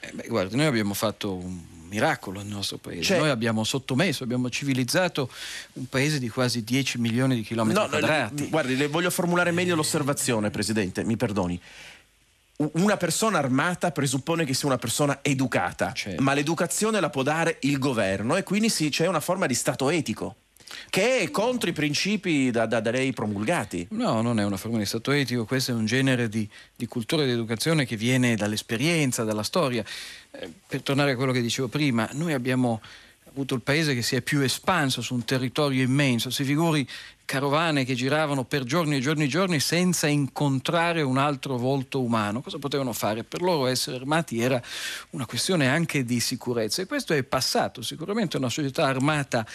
Eh, 0.00 0.12
beh, 0.12 0.28
guardi, 0.28 0.54
noi 0.56 0.66
abbiamo 0.66 0.94
fatto 0.94 1.34
un 1.34 1.58
miracolo 1.90 2.38
nel 2.40 2.48
nostro 2.52 2.78
paese. 2.78 3.02
Cioè- 3.02 3.18
noi 3.18 3.28
abbiamo 3.28 3.64
sottomesso, 3.64 4.22
abbiamo 4.24 4.48
civilizzato 4.48 5.28
un 5.74 5.86
paese 5.88 6.18
di 6.18 6.28
quasi 6.28 6.64
10 6.64 6.98
milioni 6.98 7.34
di 7.34 7.42
chilometri 7.42 7.82
No, 7.82 7.88
quadrati. 7.88 8.48
guardi, 8.48 8.76
le 8.76 8.86
voglio 8.86 9.10
formulare 9.10 9.50
meglio 9.50 9.74
l'osservazione, 9.74 10.50
Presidente, 10.50 11.04
mi 11.04 11.16
perdoni. 11.16 11.60
Una 12.72 12.96
persona 12.98 13.38
armata 13.38 13.90
presuppone 13.90 14.44
che 14.44 14.52
sia 14.52 14.68
una 14.68 14.76
persona 14.76 15.20
educata, 15.22 15.92
Certo. 15.92 16.22
ma 16.22 16.34
l'educazione 16.34 17.00
la 17.00 17.08
può 17.08 17.22
dare 17.22 17.56
il 17.60 17.78
governo 17.78 18.36
e 18.36 18.42
quindi 18.42 18.68
sì, 18.68 18.90
c'è 18.90 19.06
una 19.06 19.20
forma 19.20 19.46
di 19.46 19.54
Stato 19.54 19.88
etico 19.88 20.36
che 20.88 21.20
è 21.20 21.30
contro 21.30 21.70
i 21.70 21.72
principi 21.72 22.50
da, 22.50 22.66
da- 22.66 22.80
da 22.80 22.90
lei 22.90 23.12
promulgati. 23.12 23.88
No, 23.90 24.22
non 24.22 24.40
è 24.40 24.44
una 24.44 24.56
forma 24.56 24.78
di 24.78 24.86
stato 24.86 25.10
etico, 25.10 25.44
questo 25.44 25.72
è 25.72 25.74
un 25.74 25.86
genere 25.86 26.28
di, 26.28 26.48
di 26.74 26.86
cultura 26.86 27.22
e 27.22 27.26
di 27.26 27.32
educazione 27.32 27.84
che 27.84 27.96
viene 27.96 28.36
dall'esperienza, 28.36 29.24
dalla 29.24 29.42
storia. 29.42 29.84
Eh, 30.30 30.50
per 30.66 30.82
tornare 30.82 31.12
a 31.12 31.16
quello 31.16 31.32
che 31.32 31.40
dicevo 31.40 31.68
prima, 31.68 32.08
noi 32.12 32.32
abbiamo 32.32 32.80
avuto 33.30 33.54
il 33.54 33.60
paese 33.60 33.94
che 33.94 34.02
si 34.02 34.16
è 34.16 34.22
più 34.22 34.40
espanso 34.40 35.02
su 35.02 35.14
un 35.14 35.24
territorio 35.24 35.82
immenso, 35.82 36.30
si 36.30 36.44
figuri 36.44 36.86
carovane 37.30 37.84
che 37.84 37.94
giravano 37.94 38.42
per 38.42 38.64
giorni 38.64 38.96
e 38.96 39.00
giorni 39.00 39.24
e 39.24 39.28
giorni 39.28 39.60
senza 39.60 40.08
incontrare 40.08 41.00
un 41.02 41.16
altro 41.16 41.56
volto 41.56 42.02
umano. 42.02 42.42
Cosa 42.42 42.58
potevano 42.58 42.92
fare? 42.92 43.22
Per 43.22 43.40
loro 43.40 43.66
essere 43.66 43.98
armati 43.98 44.40
era 44.40 44.60
una 45.10 45.26
questione 45.26 45.68
anche 45.68 46.04
di 46.04 46.18
sicurezza 46.18 46.82
e 46.82 46.86
questo 46.86 47.12
è 47.12 47.22
passato. 47.22 47.82
Sicuramente 47.82 48.36
una 48.36 48.48
società 48.48 48.86
armata 48.86 49.46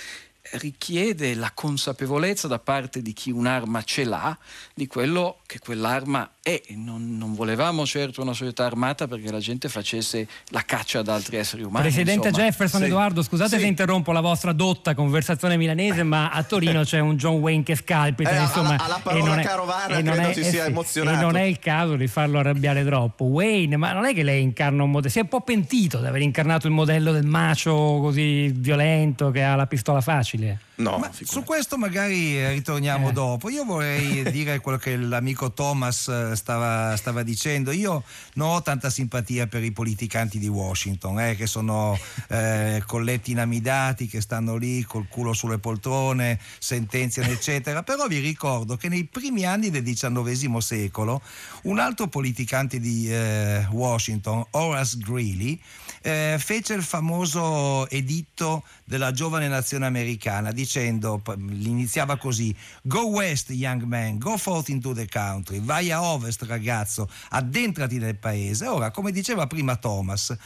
richiede 0.53 1.33
la 1.35 1.51
consapevolezza 1.53 2.47
da 2.47 2.59
parte 2.59 3.01
di 3.01 3.13
chi 3.13 3.31
un'arma 3.31 3.83
ce 3.83 4.03
l'ha 4.03 4.37
di 4.73 4.87
quello 4.87 5.39
che 5.45 5.59
quell'arma 5.59 6.31
è. 6.41 6.61
Non, 6.69 7.17
non 7.17 7.33
volevamo 7.33 7.85
certo 7.85 8.21
una 8.21 8.33
società 8.33 8.65
armata 8.65 9.07
perché 9.07 9.31
la 9.31 9.39
gente 9.39 9.69
facesse 9.69 10.27
la 10.49 10.61
caccia 10.61 10.99
ad 10.99 11.07
altri 11.07 11.37
esseri 11.37 11.63
umani. 11.63 11.85
Presidente 11.85 12.27
insomma. 12.27 12.45
Jefferson, 12.47 12.79
sì. 12.81 12.85
Edoardo, 12.87 13.21
scusate 13.23 13.55
Sì. 13.55 13.61
se 13.61 13.65
interrompo 13.67 14.11
la 14.11 14.21
vostra 14.21 14.51
dotta 14.53 14.93
conversazione 14.93 15.57
milanese, 15.57 16.03
ma 16.03 16.29
a 16.29 16.43
Torino 16.43 16.83
c'è 16.83 16.99
un 16.99 17.17
John 17.17 17.35
Wayne 17.39 17.63
che 17.63 17.75
scalpita. 17.75 18.29
Eh, 18.29 18.41
insomma, 18.41 18.75
alla- 18.75 18.83
alla 18.85 18.97
e 18.97 19.01
parola 19.01 19.25
non 19.25 19.39
è- 19.39 19.43
carovana 19.43 19.97
e 19.97 20.01
non 20.01 20.13
credo 20.13 20.29
è- 20.29 20.33
si 20.33 20.39
eh 20.41 20.43
sia 20.43 20.63
sì, 20.65 20.69
emozionato. 20.69 21.17
E 21.17 21.21
non 21.21 21.35
è 21.35 21.41
il 21.43 21.59
caso 21.59 21.95
di 21.95 22.07
farlo 22.07 22.39
arrabbiare 22.39 22.85
troppo. 22.85 23.25
Wayne, 23.25 23.77
ma 23.77 23.91
non 23.93 24.05
è 24.05 24.13
che 24.13 24.23
lei 24.23 24.41
incarna 24.43 24.83
un 24.83 24.91
modello, 24.91 25.11
si 25.11 25.19
è 25.19 25.21
un 25.23 25.27
po' 25.27 25.41
pentito 25.41 25.99
di 25.99 26.05
aver 26.05 26.21
incarnato 26.21 26.67
il 26.67 26.73
modello 26.73 27.11
del 27.11 27.25
macio 27.25 27.73
così 27.73 28.49
violento 28.55 29.31
che 29.31 29.43
ha 29.43 29.55
la 29.55 29.65
pistola 29.67 30.01
facile. 30.01 30.34
No, 30.77 30.91
Ma 30.97 31.09
figurati. 31.09 31.25
su 31.25 31.43
questo 31.43 31.77
magari 31.77 32.37
eh, 32.37 32.51
ritorniamo 32.51 33.09
Eh. 33.09 33.13
dopo. 33.13 33.49
Io 33.49 33.63
vorrei 33.63 34.23
dire 34.31 34.59
quello 34.59 34.77
che 34.77 34.97
l'amico 34.97 35.53
Thomas 35.53 36.07
eh, 36.09 36.35
stava, 36.35 36.95
stava 36.97 37.23
dicendo. 37.23 37.71
Io 37.71 38.03
non 38.33 38.49
ho 38.49 38.61
tanta 38.61 38.89
simpatia 38.89 39.47
per 39.47 39.63
i 39.63 39.71
politicanti 39.71 40.37
di 40.37 40.47
Washington, 40.49 41.19
eh, 41.21 41.35
che 41.35 41.47
sono 41.47 41.97
eh, 42.27 42.83
colletti 42.85 43.31
inamidati, 43.31 44.07
che 44.07 44.19
stanno 44.19 44.57
lì 44.57 44.83
col 44.83 45.07
culo 45.07 45.31
sulle 45.33 45.59
poltrone, 45.59 46.39
sentenziano, 46.59 47.29
eccetera. 47.31 47.81
Però 47.83 48.07
vi 48.07 48.19
ricordo 48.19 48.75
che 48.75 48.89
nei 48.89 49.05
primi 49.05 49.45
anni 49.45 49.69
del 49.69 49.83
XIX 49.83 50.57
secolo 50.57 51.21
un 51.63 51.79
altro 51.79 52.07
politicante 52.07 52.79
di 52.79 53.09
eh, 53.09 53.65
Washington, 53.71 54.45
Horace 54.51 54.97
Greeley, 54.97 55.61
eh, 56.05 56.35
fece 56.37 56.75
il 56.75 56.83
famoso 56.83 57.89
editto 57.89 58.63
della 58.83 59.11
giovane 59.11 59.47
nazione 59.47 59.87
americana 59.87 60.51
dicendo, 60.51 61.19
iniziava 61.35 62.15
così, 62.17 62.55
Go 62.83 63.07
west 63.07 63.49
young 63.49 63.81
man, 63.81 64.19
go 64.19 64.37
forth 64.37 64.69
into 64.69 64.93
the 64.93 65.07
country, 65.07 65.59
vai 65.59 65.91
a 65.91 66.03
ovest 66.03 66.43
ragazzo, 66.43 67.09
addentrati 67.29 67.97
nel 67.97 68.17
paese. 68.17 68.67
Ora, 68.67 68.91
come 68.91 69.11
diceva 69.11 69.47
prima 69.47 69.77
Thomas, 69.77 70.37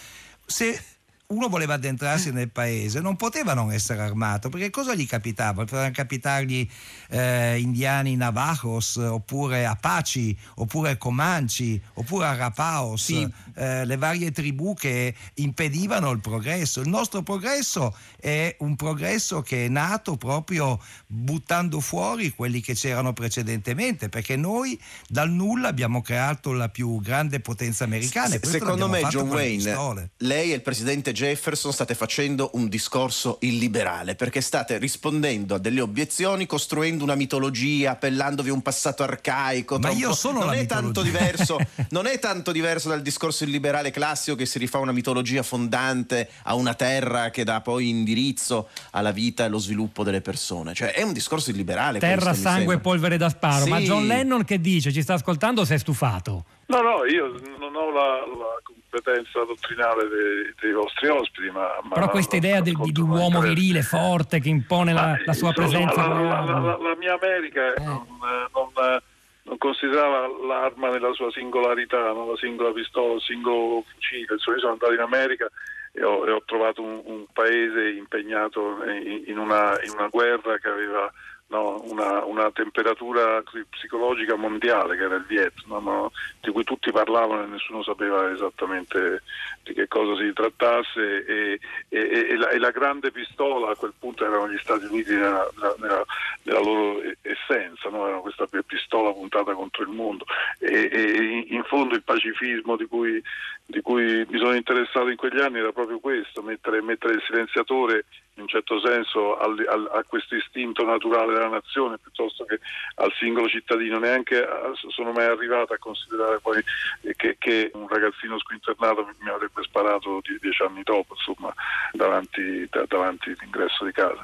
se 0.45 0.81
uno 1.31 1.47
voleva 1.47 1.75
addentrarsi 1.75 2.31
nel 2.31 2.49
paese, 2.49 3.01
non 3.01 3.15
poteva 3.15 3.53
non 3.53 3.71
essere 3.71 4.01
armato, 4.01 4.49
perché 4.49 4.71
cosa 4.71 4.95
gli 4.95 5.05
capitava? 5.05 5.63
Potevano 5.63 5.91
capitargli 5.91 6.67
eh, 7.09 7.59
indiani 7.59 8.15
Navajos, 8.15 8.95
oppure 8.95 9.63
Apache, 9.67 10.35
oppure 10.55 10.97
Comanci, 10.97 11.79
oppure 11.93 12.25
Arapaos, 12.25 13.03
Sì. 13.03 13.27
eh, 13.53 13.85
le 13.85 13.97
varie 13.97 14.31
tribù 14.31 14.73
che 14.73 15.13
impedivano 15.35 16.09
il 16.09 16.19
progresso. 16.19 16.81
Il 16.81 16.89
nostro 16.89 17.21
progresso 17.21 17.95
è 18.19 18.55
un 18.59 18.75
progresso 18.75 19.41
che 19.43 19.65
è 19.65 19.67
nato 19.67 20.17
proprio 20.17 20.81
buttando 21.05 21.79
fuori 21.79 22.31
quelli 22.31 22.59
che 22.59 22.73
c'erano 22.73 23.13
precedentemente, 23.13 24.09
perché 24.09 24.35
noi 24.35 24.79
dal 25.07 25.29
nulla 25.29 25.67
abbiamo 25.67 26.01
creato 26.01 26.53
la 26.53 26.69
più 26.69 26.99
grande 27.01 27.39
potenza 27.39 27.83
americana. 27.83 28.33
e 28.33 28.39
questo 28.39 28.57
Secondo 28.57 28.87
me, 28.87 29.03
John 29.03 29.29
Wayne, 29.29 30.09
lei 30.17 30.51
e 30.51 30.55
il 30.55 30.61
presidente 30.63 31.13
Jefferson 31.19 31.73
state 31.73 31.95
facendo 31.95 32.51
un 32.53 32.69
discorso 32.69 33.39
illiberale 33.41 34.15
perché 34.15 34.39
state 34.39 34.77
rispondendo 34.77 35.53
a 35.53 35.57
delle 35.57 35.81
obiezioni 35.81 36.45
costruendo 36.45 37.03
una 37.03 37.15
mitologia, 37.15 37.91
appellandovi 37.91 38.47
a 38.47 38.53
un 38.53 38.61
passato 38.61 39.03
arcaico. 39.03 39.79
Ma 39.79 39.89
io 39.89 40.13
sono 40.13 40.45
non 40.45 40.53
è 40.53 40.65
tanto 40.65 41.01
diverso, 41.01 41.57
non 41.91 42.05
è 42.05 42.19
tanto 42.19 42.53
diverso 42.53 42.87
dal 42.87 43.01
discorso 43.01 43.43
illiberale 43.43 43.91
classico 43.91 44.37
che 44.37 44.45
si 44.45 44.59
rifà 44.59 44.77
una 44.77 44.93
mitologia 44.93 45.43
fondante 45.43 46.29
a 46.43 46.55
una 46.55 46.73
terra 46.73 47.31
che 47.31 47.43
dà 47.43 47.59
poi 47.59 47.89
indirizzo 47.89 48.69
alla 48.91 49.11
vita 49.11 49.43
e 49.43 49.47
allo 49.47 49.57
sviluppo 49.57 50.05
delle 50.05 50.21
persone. 50.21 50.73
Cioè 50.73 50.93
è 50.93 51.01
un 51.01 51.11
discorso 51.11 51.49
illiberale. 51.49 51.99
Terra, 51.99 52.29
questo, 52.29 52.47
sangue 52.47 52.75
e 52.75 52.79
polvere 52.79 53.17
da 53.17 53.27
sparo. 53.27 53.65
Ma 53.65 53.79
Sì. 53.79 53.83
John 53.83 54.07
Lennon 54.07 54.45
che 54.45 54.61
dice? 54.61 54.93
Ci 54.93 55.01
sta 55.01 55.15
ascoltando 55.15 55.61
o 55.61 55.65
si 55.65 55.73
è 55.73 55.77
stufato? 55.77 56.45
No, 56.69 56.81
no, 56.81 57.03
io 57.05 57.33
non 57.57 57.75
ho 57.75 57.89
la, 57.89 58.17
la 58.27 58.59
competenza 58.61 59.43
dottrinale 59.43 60.07
dei, 60.07 60.53
dei 60.61 60.71
vostri 60.71 61.07
ospiti, 61.07 61.49
ma... 61.49 61.67
ma 61.81 61.95
Però 61.95 62.09
questa 62.09 62.35
idea 62.35 62.61
di, 62.61 62.75
di- 62.79 63.01
un 63.01 63.09
uomo 63.09 63.41
virile, 63.41 63.81
forte, 63.81 64.39
che 64.39 64.49
impone 64.49 64.93
la, 64.93 65.17
la 65.25 65.33
sua 65.33 65.47
Insomma, 65.49 65.67
presenza. 65.67 66.07
La, 66.07 66.77
la- 66.79 66.95
mia 66.95 67.17
America 67.19 67.73
Eh. 67.73 67.83
non, 67.83 68.05
eh, 68.21 68.49
non, 68.53 68.69
eh, 68.85 69.01
non 69.45 69.57
considerava 69.57 70.27
l'arma 70.45 70.89
nella 70.89 71.11
sua 71.13 71.31
singolarità, 71.31 72.11
no? 72.11 72.29
la 72.31 72.37
singola 72.37 72.71
pistola, 72.71 73.15
il 73.15 73.21
singolo 73.21 73.83
fucile. 73.91 74.27
Insomma, 74.33 74.55
io 74.57 74.61
sono 74.61 74.73
andato 74.73 74.93
in 74.93 74.99
America 74.99 75.47
e 75.91 76.03
ho, 76.03 76.23
e 76.27 76.31
ho 76.31 76.43
trovato 76.45 76.83
un, 76.83 77.01
un 77.03 77.25
paese 77.33 77.89
impegnato 77.97 78.77
in, 78.85 79.23
in 79.25 79.39
una, 79.39 79.71
in 79.83 79.91
una 79.97 80.07
guerra 80.09 80.59
che 80.59 80.67
aveva 80.67 81.11
no, 81.49 81.81
una, 81.85 82.23
una 82.25 82.51
temperatura 82.51 83.43
psicologica 83.69 84.35
mondiale, 84.35 84.95
che 84.97 85.03
era 85.03 85.15
il 85.15 85.25
Vietnam, 85.25 85.83
no? 85.83 86.11
di 86.41 86.51
cui 86.51 86.63
tutti 86.63 86.91
parlavano 86.91 87.43
e 87.43 87.47
nessuno 87.47 87.83
sapeva 87.83 88.31
esattamente 88.31 89.23
di 89.63 89.73
che 89.73 89.87
cosa 89.87 90.15
si 90.21 90.31
trattasse 90.33 91.25
e, 91.25 91.59
e- 91.89 92.27
e- 92.29 92.35
la, 92.37 92.49
e 92.49 92.59
la 92.59 92.71
grande 92.71 93.11
pistola 93.11 93.71
a 93.71 93.75
quel 93.75 93.93
punto 93.97 94.25
erano 94.25 94.49
gli 94.49 94.57
Stati 94.59 94.85
Uniti 94.85 95.11
nella, 95.13 95.47
nella- 95.79 96.05
nella 96.43 96.59
loro 96.59 97.01
essenza, 97.21 97.89
no? 97.89 98.05
erano 98.05 98.21
questa 98.21 98.45
pi- 98.45 98.63
pistola 98.63 99.11
puntata 99.11 99.53
contro 99.53 99.83
il 99.83 99.89
mondo 99.89 100.25
e, 100.59 101.45
in 101.49 101.63
fondo 101.63 101.95
il 101.95 102.03
pacifismo 102.03 102.75
di 102.77 102.85
cui, 102.85 103.21
di 103.65 103.81
cui 103.81 104.25
mi 104.29 104.37
sono 104.37 104.53
interessato 104.53 105.09
in 105.09 105.17
quegli 105.17 105.39
anni 105.39 105.59
era 105.59 105.71
proprio 105.71 105.99
questo, 105.99 106.41
mettere, 106.43 106.81
mettere 106.81 107.13
il 107.15 107.23
silenziatore 107.25 108.05
in 108.39 108.45
un 108.45 108.47
certo 108.47 108.79
senso 108.79 109.37
al- 109.37 109.65
al- 109.67 109.89
a 109.93 110.03
questo 110.07 110.35
istinto 110.35 110.85
naturale 110.85 111.33
della 111.33 111.49
nazione 111.49 111.97
piuttosto 111.97 112.45
che 112.45 112.59
al 112.95 113.11
singolo 113.19 113.47
cittadino. 113.49 113.99
Neanche 113.99 114.41
a- 114.41 114.71
sono 114.89 115.11
mai 115.11 115.25
arrivato 115.25 115.73
a 115.73 115.77
considerare 115.77 116.39
poi 116.39 116.63
eh, 117.01 117.15
che, 117.15 117.35
che 117.37 117.69
un 117.73 117.87
ragazzino 117.87 118.39
squinternato 118.39 119.05
mi, 119.19 119.29
avrebbe 119.29 119.61
sparato 119.63 120.21
die- 120.23 120.37
dieci 120.39 120.63
anni 120.63 120.81
dopo, 120.83 121.13
insomma, 121.15 121.53
davanti, 121.91 122.65
da- 122.69 122.85
davanti 122.87 123.35
all'ingresso 123.37 123.83
di 123.85 123.91
casa. 123.91 124.23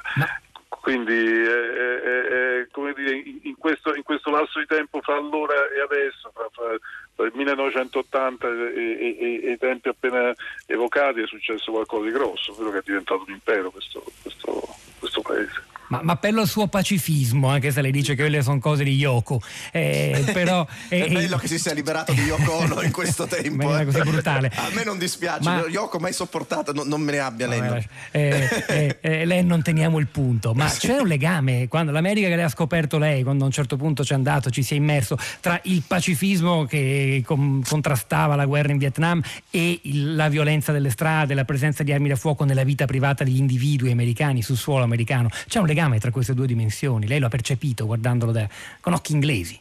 Quindi 0.68 1.14
eh, 1.14 1.48
eh, 1.48 2.58
eh, 2.60 2.68
come 2.70 2.92
dire, 2.92 3.22
in, 3.42 3.56
questo, 3.56 3.94
in 3.94 4.02
questo 4.02 4.30
lasso 4.30 4.58
di 4.58 4.66
tempo 4.66 5.00
fra 5.00 5.16
allora 5.16 5.54
e 5.68 5.80
adesso, 5.80 6.30
fra, 6.32 6.48
fra- 6.52 6.76
fra 7.14 7.24
il 7.26 7.32
1980 7.34 8.48
e, 8.48 8.50
e- 8.74 9.16
e- 9.44 9.52
i 9.52 9.58
tempi 9.58 9.88
appena 9.88 10.32
evocati, 10.66 11.22
è 11.22 11.26
successo 11.26 11.70
qualcosa 11.72 12.04
di 12.06 12.12
grosso, 12.12 12.52
vero 12.54 12.70
che 12.70 12.78
è 12.78 12.82
diventato 12.84 13.24
un 13.26 13.32
impero 13.32 13.70
questo, 13.70 14.02
questo- 14.22 14.62
questo 14.98 15.20
paese. 15.22 15.74
Ma, 15.88 16.00
ma 16.02 16.12
appello 16.14 16.40
al 16.40 16.48
suo 16.48 16.66
pacifismo, 16.66 17.48
anche 17.48 17.70
se 17.70 17.80
lei 17.80 17.92
dice 17.92 18.14
che 18.14 18.22
quelle 18.22 18.42
sono 18.42 18.58
cose 18.58 18.82
di 18.84 18.94
Yoko. 18.96 19.40
Eh, 19.72 20.24
però, 20.32 20.66
È 20.88 20.94
eh, 21.02 21.08
bello 21.08 21.36
che 21.36 21.46
si 21.46 21.58
sia 21.58 21.72
liberato 21.72 22.12
di 22.12 22.22
Yoko 22.22 22.52
Ono 22.54 22.82
in 22.82 22.90
questo 22.90 23.26
tempo. 23.28 23.76
eh. 23.78 23.84
così 23.84 24.00
brutale. 24.00 24.50
A 24.54 24.68
me 24.74 24.82
non 24.84 24.98
dispiace, 24.98 25.42
Ma- 25.48 25.64
Yoko 25.68 25.98
mai 25.98 26.12
sopportata, 26.12 26.72
no- 26.72 26.82
non 26.84 27.00
me 27.00 27.12
ne 27.12 27.18
abbia 27.20 27.46
lei. 27.46 27.60
no. 27.60 27.74
Eh, 28.10 28.48
eh, 28.68 28.98
eh, 29.00 29.24
lei 29.24 29.44
non 29.44 29.62
teniamo 29.62 29.98
il 29.98 30.08
punto, 30.08 30.54
ma 30.54 30.66
c'è 30.76 30.98
un 30.98 31.06
legame 31.06 31.68
quando 31.68 31.92
l'America 31.92 32.28
che 32.28 32.34
lei 32.36 32.44
ha 32.44 32.48
scoperto 32.48 32.98
lei, 32.98 33.22
quando 33.22 33.44
a 33.44 33.46
un 33.46 33.52
certo 33.52 33.76
punto 33.76 34.04
ci 34.04 34.12
è 34.12 34.16
andato, 34.16 34.50
ci 34.50 34.62
si 34.62 34.74
è 34.74 34.76
immerso, 34.76 35.16
tra 35.40 35.60
il 35.64 35.82
pacifismo 35.86 36.64
che 36.64 37.22
com- 37.24 37.62
contrastava 37.62 38.34
la 38.34 38.44
guerra 38.46 38.72
in 38.72 38.78
Vietnam 38.78 39.22
e 39.50 39.78
il- 39.84 40.14
la 40.16 40.28
violenza 40.28 40.72
delle 40.72 40.90
strade, 40.90 41.34
la 41.34 41.44
presenza 41.44 41.82
di 41.84 41.92
armi 41.92 42.08
da 42.08 42.16
fuoco 42.16 42.44
nella 42.44 42.64
vita 42.64 42.86
privata 42.86 43.22
degli 43.22 43.38
individui 43.38 43.92
americani 43.92 44.42
sul 44.42 44.56
suolo 44.56 44.82
americano. 44.82 45.28
C'è 45.46 45.58
un 45.60 45.66
legame 45.66 45.74
tra 45.98 46.10
queste 46.10 46.34
due 46.34 46.46
dimensioni, 46.46 47.06
lei 47.06 47.20
lo 47.20 47.26
ha 47.26 47.30
percepito 47.30 47.86
guardandolo 47.86 48.32
da- 48.32 48.48
con 48.80 48.92
occhi 48.94 49.12
inglesi. 49.12 49.60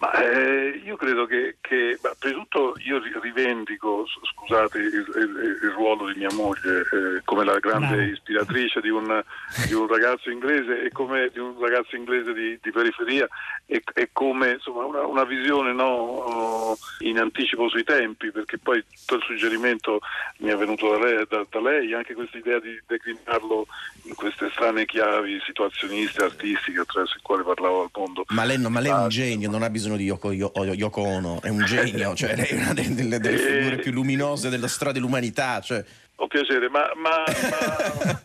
Ma 0.00 0.12
eh, 0.14 0.80
io 0.82 0.96
credo 0.96 1.26
che, 1.26 1.56
che 1.60 1.98
ma 2.02 2.10
prima 2.18 2.34
di 2.36 2.40
tutto 2.40 2.74
io 2.86 2.98
ri- 3.02 3.12
rivendico, 3.20 4.06
scusate, 4.34 4.78
il, 4.78 4.86
il- 4.94 5.58
il 5.62 5.70
ruolo 5.76 6.10
di 6.10 6.18
mia 6.18 6.32
moglie 6.32 6.80
eh, 6.80 7.20
come 7.26 7.44
la 7.44 7.58
grande 7.58 7.96
Bravo. 7.96 8.10
ispiratrice 8.10 8.80
di 8.80 8.88
un, 8.88 9.22
di 9.66 9.74
un 9.74 9.86
ragazzo 9.86 10.30
inglese 10.30 10.84
e 10.84 10.90
come 10.90 11.28
di 11.30 11.38
un 11.38 11.54
ragazzo 11.60 11.96
inglese 11.96 12.32
di, 12.32 12.58
di 12.62 12.70
periferia 12.70 13.28
e, 13.66 13.82
e 13.92 14.08
come 14.10 14.52
insomma, 14.52 14.86
una, 14.86 15.04
una 15.04 15.24
visione 15.24 15.74
no, 15.74 16.78
in 17.00 17.18
anticipo 17.18 17.68
sui 17.68 17.84
tempi, 17.84 18.30
perché 18.30 18.56
poi 18.56 18.82
tutto 19.00 19.16
il 19.16 19.22
suggerimento 19.26 20.00
mi 20.38 20.48
è 20.48 20.56
venuto 20.56 20.90
da 20.92 20.98
lei, 21.04 21.26
da, 21.28 21.44
da 21.50 21.60
lei 21.60 21.92
anche 21.92 22.14
questa 22.14 22.38
idea 22.38 22.58
di 22.58 22.80
declinarlo 22.86 23.66
in 24.04 24.14
queste 24.14 24.48
strane 24.54 24.86
chiavi 24.86 25.40
situazioniste, 25.44 26.24
artistiche 26.24 26.80
attraverso 26.80 27.16
il 27.16 27.22
quale 27.22 27.42
parlavo 27.42 27.82
al 27.82 27.90
mondo. 27.94 28.24
Ma 28.28 28.44
lei, 28.44 28.58
no- 28.58 28.70
ma 28.70 28.80
lei 28.80 28.90
è 28.90 28.94
Ah, 28.94 29.02
un 29.02 29.08
genio, 29.10 29.50
non 29.50 29.62
ha 29.62 29.68
bisogno 29.68 29.88
di 29.96 30.04
Yoko, 30.04 30.32
Yo- 30.32 30.52
Yoko 30.54 31.00
Ono, 31.02 31.40
è 31.42 31.48
un 31.48 31.64
genio, 31.64 32.14
cioè 32.16 32.34
lei 32.36 32.46
è 32.46 32.54
una 32.54 32.72
delle, 32.74 33.18
delle- 33.18 33.36
figure 33.38 33.76
più 33.78 33.92
luminose 33.92 34.48
della 34.48 34.68
storia 34.68 34.92
dell'umanità. 34.92 35.60
Cioè. 35.60 35.84
Ho 36.16 36.26
piacere, 36.26 36.68
ma, 36.68 36.90
ma- 36.96 37.24
ma- 37.26 38.22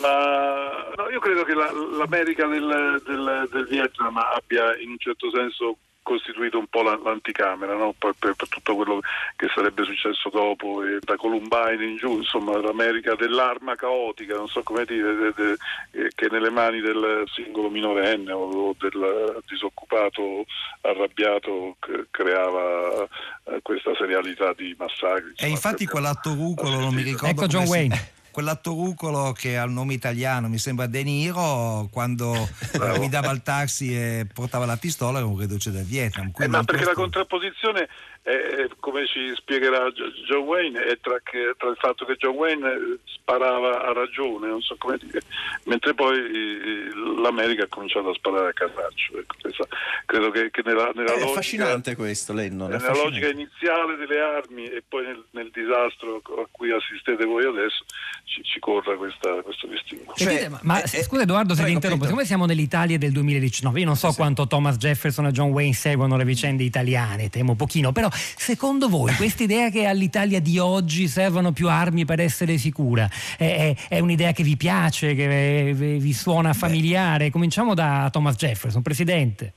ma- 0.00 0.92
no, 0.96 1.08
io 1.10 1.20
credo 1.20 1.44
che 1.44 1.54
la- 1.54 1.72
l'America 1.98 2.46
del, 2.46 3.02
del- 3.06 3.48
del 3.50 3.66
Vietnam 3.68 4.16
abbia 4.16 4.76
in 4.78 4.90
un 4.90 4.98
certo 4.98 5.30
senso 5.30 5.76
costituito 6.02 6.58
un 6.58 6.66
po' 6.66 6.82
la- 6.82 6.98
l'anticamera 7.02 7.74
no? 7.74 7.94
Poi 7.96 8.12
per, 8.18 8.34
per 8.34 8.48
tutto 8.48 8.74
quello 8.74 9.00
che 9.36 9.48
sarebbe 9.54 9.84
successo 9.84 10.28
dopo 10.30 10.82
e 10.84 10.98
da 11.00 11.16
Columbine 11.16 11.84
in 11.84 11.96
giù 11.96 12.16
insomma 12.16 12.58
l'America 12.60 13.14
dell'arma 13.14 13.76
caotica 13.76 14.34
non 14.36 14.48
so 14.48 14.62
come 14.62 14.84
dire 14.84 15.14
de- 15.14 15.32
de- 15.34 15.56
eh, 16.06 16.10
che 16.14 16.28
nelle 16.30 16.50
mani 16.50 16.80
del 16.80 17.24
singolo 17.32 17.70
minorenne 17.70 18.32
o, 18.32 18.74
del 18.78 19.42
disoccupato 19.48 20.44
arrabbiato 20.82 21.76
che 21.80 22.06
creava 22.10 23.06
eh, 23.44 23.60
questa 23.62 23.94
serialità 23.96 24.52
di 24.54 24.74
massacri 24.78 25.32
E 25.36 25.48
infatti 25.48 25.86
quell'atto 25.86 26.34
rucolo, 26.34 26.78
non 26.78 26.94
mi 26.94 27.02
ricordo 27.02 27.28
Ecco 27.28 27.46
John 27.46 27.64
come 27.66 27.88
si- 27.90 28.20
Wayne. 28.32 28.40
Quell'atto 28.42 28.70
rucolo 28.72 29.32
che 29.32 29.56
ha 29.58 29.64
il 29.64 29.70
nome 29.70 29.92
italiano, 29.94 30.48
mi 30.48 30.58
sembra 30.58 30.86
De 30.86 31.02
Niro, 31.02 31.88
quando 31.92 32.32
Bravo. 32.72 32.96
guidava 32.96 33.30
il 33.30 33.42
taxi 33.42 33.94
e 33.94 34.26
portava 34.32 34.64
la 34.66 34.76
pistola 34.76 35.18
era 35.18 35.26
un 35.26 35.38
reduce 35.38 35.70
del 35.70 35.84
Vietnam. 35.84 36.32
Eh, 36.38 36.48
ma 36.48 36.64
perché 36.64 36.84
la 36.84 36.92
questo- 36.94 37.00
contrapposizione, 37.02 37.88
è, 38.22 38.30
è, 38.30 38.68
come 38.78 39.06
ci 39.06 39.32
spiegherà 39.34 39.90
John 40.28 40.44
Wayne, 40.46 40.80
è 40.84 40.98
tra, 41.00 41.18
che- 41.22 41.54
tra 41.58 41.68
il 41.70 41.76
fatto 41.76 42.04
che 42.04 42.14
John 42.16 42.34
Wayne 42.36 42.68
eh, 42.70 42.98
sparava 43.04 43.82
a 43.84 43.92
ragione, 43.92 44.46
non 44.48 44.60
so 44.60 44.76
come 44.78 44.96
dire, 45.02 45.20
mentre 45.64 45.92
poi 45.94 46.16
eh, 46.18 47.20
l'America 47.20 47.64
ha 47.64 47.68
cominciato 47.68 48.10
a 48.10 48.14
sparare 48.14 48.48
a 48.50 48.52
casaccio. 48.52 49.18
Ecco, 49.18 49.34
credo 50.06 50.30
che, 50.30 50.50
che 50.50 50.62
nella, 50.64 50.90
nella 50.94 51.10
È 51.12 51.18
logica, 51.18 51.30
affascinante 51.30 51.96
questo, 51.96 52.32
Lennon. 52.32 52.70
nella 52.70 52.76
affascinante. 52.76 53.20
logica 53.20 53.28
iniziale 53.28 53.96
delle 53.96 54.20
armi 54.20 54.64
e 54.66 54.82
poi 54.86 55.04
nel, 55.04 55.24
nel 55.30 55.50
disastro 55.52 56.16
a 56.40 56.46
cui 56.50 56.70
assistete 56.70 57.24
voi 57.24 57.44
adesso 57.44 57.84
ci, 58.24 58.42
ci 58.44 58.60
corra 58.60 58.96
questa- 58.96 59.42
questo 59.42 59.66
distinguo. 59.66 60.12
Sentite, 60.16 60.40
Cioè, 60.42 60.48
ma, 60.48 60.58
ma 60.62 60.78
eh, 60.80 60.84
eh, 60.84 61.02
scusa 61.02 61.22
Edoardo 61.22 61.54
se 61.54 61.64
ti 61.64 61.72
interrompo, 61.72 62.04
siccome 62.04 62.24
siamo 62.24 62.46
nell'Italia 62.46 62.98
del 62.98 63.10
2019, 63.12 63.80
io 63.80 63.86
non 63.86 63.96
so 63.96 64.12
quanto 64.12 64.46
Thomas 64.46 64.76
Jefferson 64.76 65.26
e 65.26 65.30
John 65.32 65.50
Wayne 65.50 65.72
seguono 65.74 66.16
le 66.16 66.24
vicende 66.24 66.62
italiane, 66.62 67.28
temo 67.30 67.56
pochino, 67.56 67.90
però 67.92 68.10
secondo 68.36 68.88
voi 68.88 69.14
questa 69.14 69.42
idea 69.42 69.70
che 69.70 69.86
all'Italia 69.86 70.40
di 70.40 70.58
oggi 70.58 71.08
servono 71.08 71.52
più 71.52 71.68
armi 71.68 72.04
per 72.04 72.20
essere 72.20 72.58
sicura 72.58 73.10
è, 73.36 73.74
è- 73.88 73.88
è 73.88 73.98
un'idea 73.98 74.32
che 74.32 74.42
vi 74.42 74.56
piace, 74.56 75.14
che 75.14 75.68
eh, 75.68 75.74
vi 75.74 76.12
suona 76.12 76.52
familiare? 76.52 77.30
Cominciamo 77.30 77.74
da 77.74 78.08
Thomas 78.12 78.36
Jefferson, 78.36 78.82
presidente. 78.82 79.52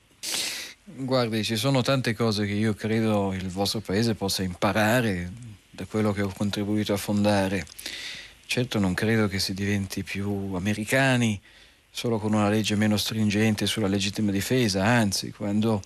Guardi, 0.83 1.43
ci 1.43 1.55
sono 1.55 1.81
tante 1.81 2.13
cose 2.13 2.45
che 2.45 2.53
io 2.53 2.73
credo 2.73 3.33
il 3.33 3.49
vostro 3.49 3.81
paese 3.81 4.15
possa 4.15 4.43
imparare 4.43 5.31
da 5.69 5.85
quello 5.85 6.13
che 6.13 6.21
ho 6.21 6.31
contribuito 6.35 6.93
a 6.93 6.97
fondare. 6.97 7.65
Certo 8.45 8.79
non 8.79 8.93
credo 8.93 9.27
che 9.27 9.39
si 9.39 9.53
diventi 9.53 10.03
più 10.03 10.53
americani 10.53 11.39
solo 11.91 12.19
con 12.19 12.33
una 12.33 12.49
legge 12.49 12.75
meno 12.75 12.97
stringente 12.97 13.65
sulla 13.65 13.87
legittima 13.87 14.31
difesa, 14.31 14.83
anzi, 14.83 15.31
quando, 15.31 15.81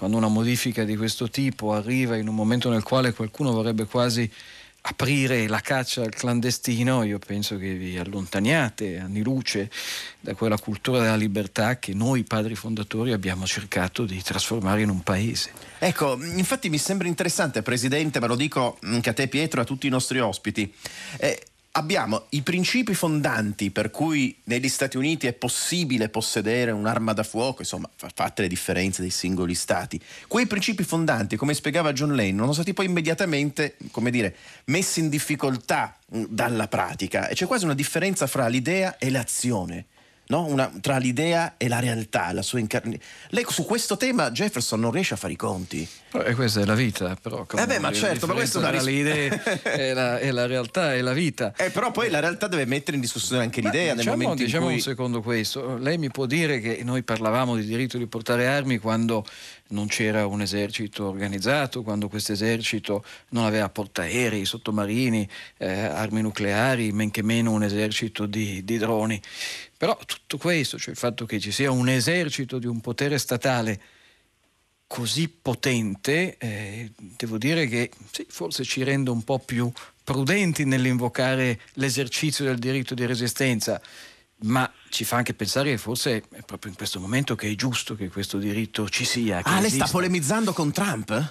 quando 0.00 0.16
una 0.16 0.28
modifica 0.28 0.84
di 0.84 0.96
questo 0.96 1.28
tipo 1.28 1.74
arriva 1.74 2.16
in 2.16 2.26
un 2.26 2.34
momento 2.34 2.70
nel 2.70 2.82
quale 2.82 3.12
qualcuno 3.12 3.52
vorrebbe 3.52 3.84
quasi 3.84 4.32
aprire 4.80 5.46
la 5.46 5.60
caccia 5.60 6.00
al 6.00 6.08
clandestino, 6.08 7.02
io 7.02 7.18
penso 7.18 7.58
che 7.58 7.74
vi 7.74 7.98
allontaniate 7.98 8.98
anni 8.98 9.22
luce 9.22 9.70
da 10.18 10.32
quella 10.32 10.56
cultura 10.56 11.00
della 11.00 11.16
libertà 11.16 11.78
che 11.78 11.92
noi 11.92 12.24
padri 12.24 12.54
fondatori 12.54 13.12
abbiamo 13.12 13.44
cercato 13.44 14.06
di 14.06 14.22
trasformare 14.22 14.80
in 14.80 14.88
un 14.88 15.02
paese. 15.02 15.50
Ecco, 15.78 16.18
infatti 16.34 16.70
mi 16.70 16.78
sembra 16.78 17.06
interessante, 17.06 17.60
Presidente, 17.60 18.20
ma 18.20 18.26
lo 18.26 18.36
dico 18.36 18.78
anche 18.84 19.10
a 19.10 19.12
te 19.12 19.28
Pietro 19.28 19.60
e 19.60 19.64
a 19.64 19.66
tutti 19.66 19.86
i 19.86 19.90
nostri 19.90 20.18
ospiti. 20.18 20.72
Eh, 21.18 21.42
abbiamo 21.72 22.26
i 22.30 22.42
principi 22.42 22.94
fondanti 22.94 23.70
per 23.70 23.90
cui 23.90 24.36
negli 24.44 24.68
Stati 24.68 24.96
Uniti 24.96 25.26
è 25.26 25.32
possibile 25.32 26.08
possedere 26.08 26.70
un'arma 26.70 27.12
da 27.12 27.22
fuoco, 27.22 27.60
insomma, 27.60 27.88
fatte 27.96 28.42
le 28.42 28.48
differenze 28.48 29.02
dei 29.02 29.10
singoli 29.10 29.54
stati. 29.54 30.00
Quei 30.26 30.46
principi 30.46 30.82
fondanti, 30.82 31.36
come 31.36 31.54
spiegava 31.54 31.92
John 31.92 32.14
Lane, 32.14 32.36
sono 32.36 32.52
stati 32.52 32.74
poi 32.74 32.86
immediatamente, 32.86 33.76
come 33.90 34.10
dire, 34.10 34.34
messi 34.66 35.00
in 35.00 35.08
difficoltà 35.08 35.96
dalla 36.06 36.66
pratica 36.66 37.28
e 37.28 37.34
c'è 37.34 37.46
quasi 37.46 37.64
una 37.64 37.74
differenza 37.74 38.26
fra 38.26 38.48
l'idea 38.48 38.98
e 38.98 39.10
l'azione 39.10 39.86
no? 40.30 40.46
Una, 40.46 40.72
tra 40.80 40.96
l'idea 40.96 41.54
e 41.56 41.68
la 41.68 41.78
realtà, 41.78 42.32
la 42.32 42.42
sua 42.42 42.58
incarnazione. 42.58 43.04
Lei 43.28 43.44
su 43.48 43.64
questo 43.64 43.96
tema 43.96 44.30
Jefferson 44.30 44.80
non 44.80 44.90
riesce 44.90 45.14
a 45.14 45.16
fare 45.16 45.34
i 45.34 45.36
conti. 45.36 45.86
E 46.12 46.34
questa 46.34 46.60
è 46.60 46.64
la 46.64 46.74
vita, 46.74 47.16
però. 47.20 47.46
Eh 47.56 47.66
beh, 47.66 47.78
ma 47.78 47.92
certo, 47.92 48.26
ma 48.26 48.34
questo 48.34 48.60
è 48.60 48.70
ris- 48.70 48.82
le 48.82 48.90
idee 48.92 49.62
e 49.62 49.92
la, 49.92 50.32
la, 50.32 50.46
realtà 50.46 50.94
e 50.94 51.02
la 51.02 51.12
vita. 51.12 51.52
Eh, 51.60 51.68
però 51.70 51.90
poi 51.90 52.08
la 52.08 52.20
realtà 52.20 52.46
deve 52.46 52.64
mettere 52.64 52.96
in 52.96 53.02
discussione 53.02 53.42
anche 53.42 53.60
l'idea 53.60 53.94
diciamo, 53.94 54.16
nel 54.16 54.22
momento 54.22 54.44
diciamo 54.44 54.64
in 54.64 54.70
cui... 54.70 54.76
un 54.76 54.82
secondo 54.82 55.20
questo. 55.20 55.76
Lei 55.76 55.98
mi 55.98 56.10
può 56.10 56.24
dire 56.24 56.58
che 56.58 56.80
noi 56.82 57.02
parlavamo 57.02 57.54
di 57.56 57.64
diritto 57.64 57.98
di 57.98 58.06
portare 58.06 58.46
armi 58.46 58.78
quando 58.78 59.24
non 59.70 59.86
c'era 59.88 60.26
un 60.26 60.40
esercito 60.42 61.08
organizzato, 61.08 61.82
quando 61.82 62.08
questo 62.08 62.32
esercito 62.32 63.04
non 63.30 63.44
aveva 63.44 63.68
portaerei, 63.68 64.44
sottomarini, 64.44 65.28
eh, 65.58 65.68
armi 65.68 66.22
nucleari, 66.22 66.92
men 66.92 67.10
che 67.10 67.22
meno 67.22 67.52
un 67.52 67.62
esercito 67.62 68.26
di, 68.26 68.64
di 68.64 68.78
droni. 68.78 69.20
Però 69.76 69.98
tutto 70.06 70.38
questo, 70.38 70.78
cioè 70.78 70.90
il 70.90 70.98
fatto 70.98 71.26
che 71.26 71.40
ci 71.40 71.52
sia 71.52 71.70
un 71.70 71.88
esercito 71.88 72.58
di 72.58 72.66
un 72.66 72.80
potere 72.80 73.18
statale 73.18 73.80
così 74.86 75.28
potente, 75.28 76.36
eh, 76.36 76.90
devo 76.96 77.38
dire 77.38 77.66
che 77.68 77.90
sì, 78.10 78.26
forse 78.28 78.64
ci 78.64 78.82
rende 78.82 79.10
un 79.10 79.22
po' 79.22 79.38
più 79.38 79.70
prudenti 80.02 80.64
nell'invocare 80.64 81.60
l'esercizio 81.74 82.44
del 82.44 82.58
diritto 82.58 82.94
di 82.94 83.06
resistenza, 83.06 83.80
ma 84.42 84.68
ci 84.90 85.04
fa 85.04 85.16
anche 85.16 85.34
pensare 85.34 85.70
che 85.70 85.78
forse 85.78 86.24
è 86.32 86.42
proprio 86.44 86.70
in 86.70 86.76
questo 86.76 87.00
momento 87.00 87.36
che 87.36 87.48
è 87.48 87.54
giusto 87.54 87.94
che 87.94 88.08
questo 88.08 88.38
diritto 88.38 88.88
ci 88.88 89.04
sia. 89.04 89.40
ah, 89.42 89.60
lei 89.60 89.70
sta 89.70 89.86
polemizzando 89.86 90.52
con 90.52 90.72
Trump? 90.72 91.30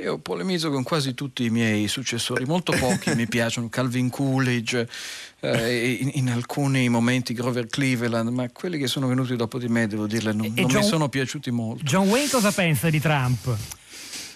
Io 0.00 0.18
polemizzo 0.18 0.70
con 0.70 0.82
quasi 0.82 1.12
tutti 1.12 1.44
i 1.44 1.50
miei 1.50 1.86
successori, 1.86 2.46
molto 2.46 2.72
pochi 2.72 3.14
mi 3.14 3.26
piacciono, 3.28 3.68
Calvin 3.68 4.08
Coolidge, 4.08 4.88
eh, 5.40 5.98
in, 6.00 6.10
in, 6.14 6.30
alcuni 6.30 6.88
momenti 6.88 7.34
Grover 7.34 7.66
Cleveland, 7.66 8.30
ma 8.30 8.48
quelli 8.50 8.78
che 8.78 8.86
sono 8.86 9.06
venuti 9.06 9.36
dopo 9.36 9.58
di 9.58 9.68
me, 9.68 9.86
devo 9.86 10.06
dirle, 10.06 10.32
non, 10.32 10.46
non 10.46 10.66
John, 10.66 10.80
mi 10.80 10.86
sono 10.86 11.08
piaciuti 11.08 11.50
molto. 11.50 11.84
John 11.84 12.08
Wayne 12.08 12.30
cosa 12.30 12.50
pensa 12.52 12.88
di 12.88 13.00
Trump? 13.00 13.56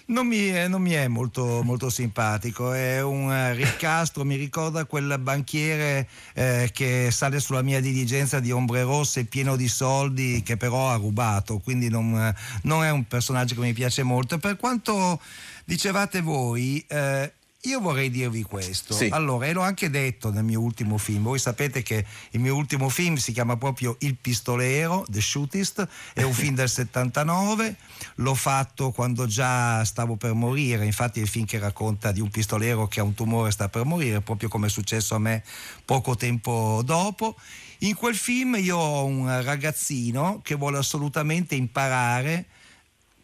Non 0.09 0.29
mi, 0.29 0.47
è, 0.47 0.69
non 0.69 0.83
mi 0.83 0.92
è 0.92 1.09
molto, 1.09 1.62
molto, 1.64 1.90
simpatico, 1.90 2.73
è 2.73 3.03
un 3.03 3.25
uh, 3.25 3.55
ricastro, 3.57 4.25
mi 4.25 4.37
ricorda 4.37 4.85
quel 4.85 5.19
banchiere 5.19 6.09
eh, 6.35 6.71
che 6.73 7.09
sale 7.11 7.40
sulla 7.40 7.62
mia 7.62 7.81
diligenza 7.81 8.38
di 8.38 8.53
ombre 8.53 8.83
rosse 8.83 9.25
pieno 9.25 9.57
di 9.57 9.66
soldi 9.66 10.45
che 10.45 10.57
però 10.57 10.90
ha 10.90 10.95
rubato, 10.95 11.59
quindi 11.59 11.88
non, 11.88 12.33
non 12.62 12.85
è 12.85 12.90
un 12.90 13.05
personaggio 13.09 13.57
che 13.57 13.62
mi 13.62 13.73
piace 13.73 14.05
molto. 14.05 14.38
Per 14.38 14.57
quanto 14.57 15.21
dicevate 15.64 16.21
voi, 16.21 16.85
eh, 16.87 17.33
io 17.62 17.81
vorrei 17.81 18.11
dirvi 18.11 18.42
questo. 18.42 18.95
Sì. 18.95 19.09
Allora, 19.11 19.47
e 19.47 19.53
l'ho 19.53 19.62
anche 19.62 19.90
detto 19.90 20.31
nel 20.31 20.45
mio 20.45 20.61
ultimo 20.61 20.99
film. 20.99 21.25
Voi 21.25 21.38
sapete 21.38 21.83
che 21.83 22.05
il 22.31 22.40
mio 22.40 22.55
ultimo 22.55 22.88
film 22.88 23.16
si 23.16 23.33
chiama 23.33 23.57
proprio 23.57 23.97
Il 24.01 24.16
pistolero, 24.16 25.05
The 25.09 25.21
Shootist, 25.21 25.87
è 26.14 26.23
un 26.23 26.33
film 26.35 26.55
del 26.55 26.69
79. 26.69 27.77
L'ho 28.16 28.35
fatto 28.35 28.92
quando 28.92 29.27
già 29.27 29.85
stavo 29.85 30.16
per 30.16 30.33
morire. 30.35 30.85
Infatti, 30.85 31.19
è 31.19 31.23
il 31.23 31.29
film 31.29 31.45
che 31.45 31.59
racconta 31.59 32.12
di 32.12 32.21
un 32.21 32.31
pistolero 32.31 32.87
che 32.87 33.01
ha 33.01 33.05
un 33.05 33.14
tumore 33.14 33.49
e 33.49 33.53
sta 33.53 33.69
per 33.69 33.85
morire, 33.85 34.21
proprio 34.21 34.49
come 34.49 34.69
è 34.69 34.71
successo 34.71 35.14
a 35.14 35.19
me 35.19 35.42
poco 35.85 36.14
tempo 36.14 36.83
dopo. 36.85 37.35
In 37.81 37.95
quel 37.95 38.14
film 38.14 38.57
io 38.57 38.77
ho 38.77 39.05
un 39.05 39.42
ragazzino 39.42 40.40
che 40.42 40.55
vuole 40.55 40.79
assolutamente 40.79 41.55
imparare 41.55 42.47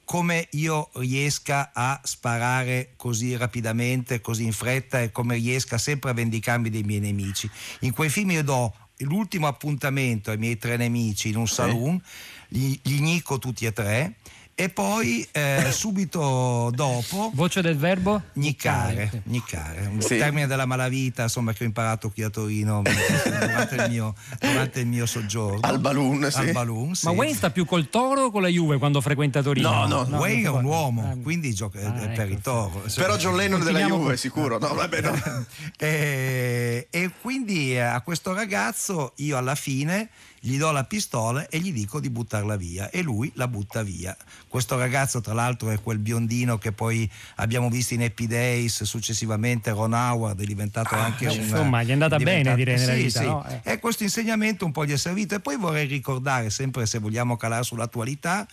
come 0.04 0.48
io 0.52 0.90
riesca 0.94 1.70
a 1.72 2.00
sparare 2.02 2.92
così 2.96 3.36
rapidamente, 3.36 4.20
così 4.20 4.44
in 4.44 4.52
fretta 4.52 5.00
e 5.00 5.12
come 5.12 5.36
riesca 5.36 5.78
sempre 5.78 6.10
a 6.10 6.14
vendicarmi 6.14 6.70
dei 6.70 6.82
miei 6.82 7.00
nemici. 7.00 7.50
In 7.80 7.92
quei 7.92 8.08
film 8.08 8.30
io 8.32 8.42
do 8.42 8.74
l'ultimo 8.98 9.46
appuntamento 9.46 10.30
ai 10.30 10.38
miei 10.38 10.58
tre 10.58 10.76
nemici 10.76 11.28
in 11.28 11.36
un 11.36 11.48
saloon, 11.48 12.00
gli, 12.48 12.78
gli 12.82 13.00
nicco 13.00 13.38
tutti 13.38 13.66
e 13.66 13.72
tre 13.72 14.16
e 14.54 14.68
poi 14.68 15.26
eh, 15.32 15.68
subito 15.72 16.70
dopo 16.74 17.30
voce 17.34 17.62
del 17.62 17.76
verbo 17.76 18.22
niccare, 18.34 19.22
niccare 19.24 19.86
un 19.86 20.00
sì. 20.00 20.18
termine 20.18 20.46
della 20.46 20.66
malavita 20.66 21.22
insomma 21.22 21.52
che 21.52 21.64
ho 21.64 21.66
imparato 21.66 22.10
qui 22.10 22.22
a 22.22 22.30
Torino 22.30 22.82
durante 22.82 23.74
il 23.76 23.90
mio, 23.90 24.14
durante 24.38 24.80
il 24.80 24.86
mio 24.86 25.06
soggiorno 25.06 25.60
al 25.62 25.78
balloon, 25.78 26.30
sì. 26.30 26.38
al 26.38 26.52
balloon 26.52 26.94
sì. 26.94 27.06
ma 27.06 27.12
Wayne 27.12 27.34
sta 27.34 27.50
più 27.50 27.64
col 27.64 27.88
toro 27.88 28.24
o 28.24 28.30
con 28.30 28.42
la 28.42 28.48
Juve 28.48 28.78
quando 28.78 29.00
frequenta 29.00 29.42
Torino? 29.42 29.70
no 29.70 29.86
no, 29.86 30.06
no 30.06 30.18
Wayne 30.18 30.42
è 30.42 30.50
un 30.50 30.64
uomo 30.64 31.10
ah, 31.10 31.16
quindi 31.22 31.54
gioca 31.54 31.80
ah, 31.86 31.90
per 31.92 32.20
ecco, 32.20 32.32
il 32.32 32.40
toro 32.40 32.82
però 32.94 33.16
John 33.16 33.36
Lennon 33.36 33.64
della 33.64 33.80
Juve 33.80 34.04
con... 34.04 34.16
sicuro 34.16 34.58
no, 34.58 34.74
vabbè, 34.74 35.00
no. 35.00 35.46
e, 35.78 36.88
e 36.90 37.10
quindi 37.20 37.78
a 37.78 38.00
questo 38.02 38.34
ragazzo 38.34 39.12
io 39.16 39.36
alla 39.36 39.54
fine 39.54 40.10
gli 40.44 40.58
do 40.58 40.72
la 40.72 40.82
pistola 40.82 41.46
e 41.48 41.60
gli 41.60 41.72
dico 41.72 42.00
di 42.00 42.10
buttarla 42.10 42.56
via 42.56 42.90
e 42.90 43.00
lui 43.02 43.30
la 43.36 43.46
butta 43.46 43.84
via. 43.84 44.16
Questo 44.48 44.76
ragazzo 44.76 45.20
tra 45.20 45.34
l'altro 45.34 45.70
è 45.70 45.80
quel 45.80 45.98
biondino 45.98 46.58
che 46.58 46.72
poi 46.72 47.08
abbiamo 47.36 47.70
visto 47.70 47.94
in 47.94 48.02
Happy 48.02 48.26
Days, 48.26 48.82
successivamente 48.82 49.70
Ron 49.70 49.92
Howard 49.92 50.40
è 50.40 50.44
diventato 50.44 50.96
ah, 50.96 51.04
anche 51.04 51.28
un... 51.28 51.34
Insomma, 51.34 51.84
gli 51.84 51.90
è 51.90 51.92
andata 51.92 52.16
bene 52.16 52.56
direi 52.56 52.76
nella 52.76 52.94
sì, 52.94 53.02
vita. 53.02 53.20
Sì. 53.20 53.26
No? 53.26 53.46
Eh. 53.46 53.72
E 53.72 53.78
questo 53.78 54.02
insegnamento 54.02 54.64
un 54.64 54.72
po' 54.72 54.84
gli 54.84 54.92
è 54.92 54.96
servito 54.96 55.36
e 55.36 55.40
poi 55.40 55.56
vorrei 55.56 55.86
ricordare, 55.86 56.50
sempre 56.50 56.86
se 56.86 56.98
vogliamo 56.98 57.36
calare 57.36 57.62
sull'attualità, 57.62 58.44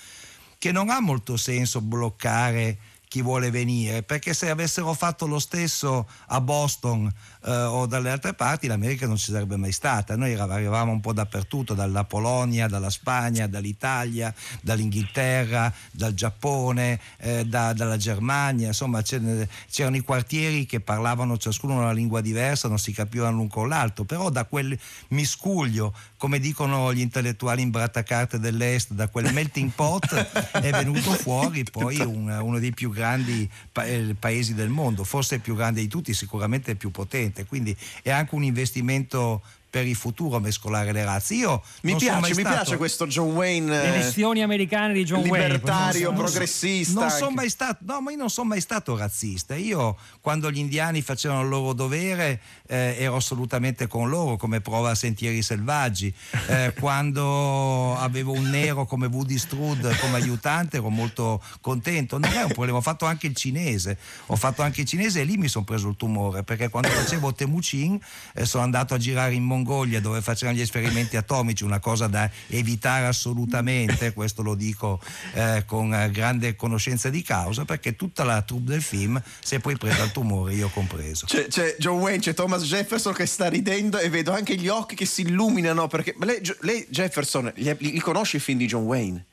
che 0.60 0.72
non 0.72 0.92
ha 0.92 1.00
molto 1.00 1.38
senso 1.38 1.82
bloccare 1.82 2.78
chi 3.10 3.24
vuole 3.24 3.50
venire, 3.50 4.04
perché 4.04 4.36
se 4.36 4.52
avessero 4.52 4.94
fatto 4.94 5.26
lo 5.26 5.40
stesso 5.40 6.08
a 6.28 6.40
Boston 6.40 7.12
eh, 7.46 7.52
o 7.52 7.86
dalle 7.86 8.10
altre 8.10 8.34
parti 8.34 8.68
l'America 8.68 9.08
non 9.08 9.18
ci 9.18 9.32
sarebbe 9.32 9.56
mai 9.56 9.72
stata. 9.72 10.16
Noi 10.16 10.34
arrivavamo 10.34 10.92
un 10.92 11.00
po' 11.00 11.14
dappertutto, 11.14 11.74
dalla 11.74 12.04
Polonia, 12.04 12.68
dalla 12.68 12.90
Spagna, 12.90 13.48
dall'Italia, 13.48 14.34
dall'Inghilterra, 14.62 15.72
dal 15.92 16.14
Giappone, 16.14 17.00
eh, 17.18 17.46
da, 17.46 17.74
dalla 17.74 17.98
Germania, 17.98 18.68
insomma 18.68 19.02
c'erano 19.02 19.96
i 19.96 20.02
quartieri 20.02 20.66
che 20.66 20.80
parlavano 20.80 21.38
ciascuno 21.38 21.78
una 21.78 21.92
lingua 21.92 22.22
diversa, 22.22 22.68
non 22.68 22.80
si 22.80 22.92
capivano 22.92 23.38
l'un 23.38 23.48
con 23.48 23.70
l'altro, 23.70 24.04
però 24.04 24.30
da 24.30 24.46
quel 24.46 24.78
miscuglio, 25.10 25.94
come 26.18 26.40
dicono 26.40 26.94
gli 26.94 27.00
intellettuali 27.00 27.62
in 27.62 27.70
brattacarte 27.70 28.40
dell'Est, 28.40 28.94
da 28.94 29.08
quel 29.08 29.32
melting 29.34 29.72
pot 29.72 30.14
è 30.60 30.72
venuto 30.72 31.12
fuori 31.12 31.64
poi 31.64 32.00
un, 32.00 32.30
uno 32.30 32.60
dei 32.60 32.74
più 32.74 32.92
grandi 32.92 33.50
pa- 33.72 33.86
eh, 33.86 34.16
paesi 34.18 34.54
del 34.54 34.70
mondo, 34.70 35.04
forse 35.04 35.36
il 35.36 35.42
più 35.42 35.56
grande 35.56 35.82
di 35.82 35.88
tutti, 35.88 36.14
sicuramente 36.14 36.72
il 36.72 36.78
più 36.78 36.92
potente 36.92 37.29
presente, 37.30 37.46
quindi 37.46 37.76
è 38.02 38.10
anche 38.10 38.36
un 38.36 38.44
investimento 38.44 39.44
per 39.70 39.86
il 39.86 39.96
futuro 39.96 40.40
mescolare 40.40 40.92
le 40.92 41.04
razze. 41.06 41.36
Io 41.36 41.62
mi, 41.82 41.96
piace, 41.96 42.34
mi 42.34 42.42
piace, 42.42 42.78
questo 42.78 43.06
John 43.06 43.32
Wayne. 43.32 43.70
Le 43.70 43.96
elezioni 43.96 44.42
americane 44.42 44.94
di 44.94 45.04
John 45.04 45.22
libertario, 45.22 46.10
Wayne. 46.10 46.24
progressista. 46.24 47.00
Non 47.00 47.10
sono 47.10 47.32
mai 47.32 47.50
stato, 47.50 47.78
no, 47.82 48.02
ma 48.02 48.12
io 48.12 48.18
non 48.18 48.30
sono 48.30 48.48
mai 48.48 48.62
stato 48.62 48.98
razzista. 48.98 49.56
Io, 49.56 49.96
quando 50.22 50.50
gli 50.50 50.58
indiani 50.58 51.02
facevano 51.02 51.44
il 51.44 51.50
loro 51.50 51.74
dovere, 51.74 52.42
eh, 52.68 52.96
ero 52.98 53.18
assolutamente 53.18 53.88
con 53.88 54.10
loro, 54.10 54.38
come 54.38 54.60
prova 54.60 54.92
a 54.92 54.96
Sentieri 54.96 55.42
Selvaggi. 55.44 56.12
Eh, 56.48 56.74
quando 56.80 57.96
avevo 57.98 58.32
un 58.32 58.50
nero 58.50 58.86
come 58.86 59.06
Woody 59.06 59.38
Strud 59.38 59.98
come 60.00 60.16
aiutante, 60.16 60.78
ero 60.78 60.90
molto 60.90 61.42
contento. 61.62 62.18
Non 62.18 62.32
è 62.32 62.42
un 62.42 62.52
problema, 62.54 62.78
ho 62.78 62.82
fatto 62.82 63.06
anche 63.06 63.28
il 63.28 63.36
cinese. 63.36 63.98
Ho 64.28 64.36
fatto 64.36 64.64
anche 64.64 64.82
il 64.82 64.88
cinese 64.88 65.22
e 65.22 65.24
lì 65.26 65.38
mi 65.38 65.48
sono 65.48 65.64
preso 65.64 65.90
il 65.90 65.96
tumore, 65.96 66.44
perché 66.44 66.70
quando 66.70 66.90
facevo 66.90 67.34
Temucin 67.34 68.00
eh, 68.34 68.46
sono 68.46 68.64
andato 68.64 68.96
a 68.96 68.98
girare 68.98 69.36
in 69.36 69.44
mondo 69.44 69.58
Mongolia 69.60 70.00
dove 70.00 70.22
facevano 70.22 70.58
gli 70.58 70.62
esperimenti 70.62 71.18
atomici, 71.18 71.64
una 71.64 71.80
cosa 71.80 72.08
da 72.08 72.30
evitare 72.48 73.06
assolutamente, 73.06 74.14
questo 74.14 74.42
lo 74.42 74.56
dico 74.56 75.00
eh, 75.34 75.64
con 75.66 75.94
eh, 75.94 76.10
grande 76.12 76.56
conoscenza 76.56 77.10
di 77.10 77.22
causa, 77.22 77.66
perché 77.66 77.96
tutta 77.96 78.24
la 78.24 78.42
troupe 78.42 78.72
del 78.72 78.82
film 78.82 79.22
si 79.40 79.56
è 79.56 79.60
poi 79.60 79.78
presa 79.78 80.04
al 80.04 80.12
tumore, 80.12 80.54
io 80.54 80.70
compreso. 80.70 81.26
C'è, 81.26 81.48
c'è 81.48 81.76
John 81.78 82.00
Wayne, 82.00 82.20
c'è 82.20 82.34
Thomas 82.34 82.64
Jefferson 82.64 83.14
che 83.14 83.26
sta 83.26 83.48
ridendo 83.48 84.00
e 84.00 84.10
vedo 84.10 84.32
anche 84.32 84.56
gli 84.56 84.68
occhi 84.68 84.96
che 84.96 85.06
si 85.06 85.22
illuminano, 85.22 85.88
perché 85.88 86.16
lei, 86.22 86.42
lei 86.62 86.88
Jefferson, 86.90 87.52
li, 87.56 87.76
li 87.78 88.00
conosce 88.00 88.38
i 88.38 88.40
film 88.40 88.58
di 88.58 88.66
John 88.66 88.84
Wayne? 88.84 89.26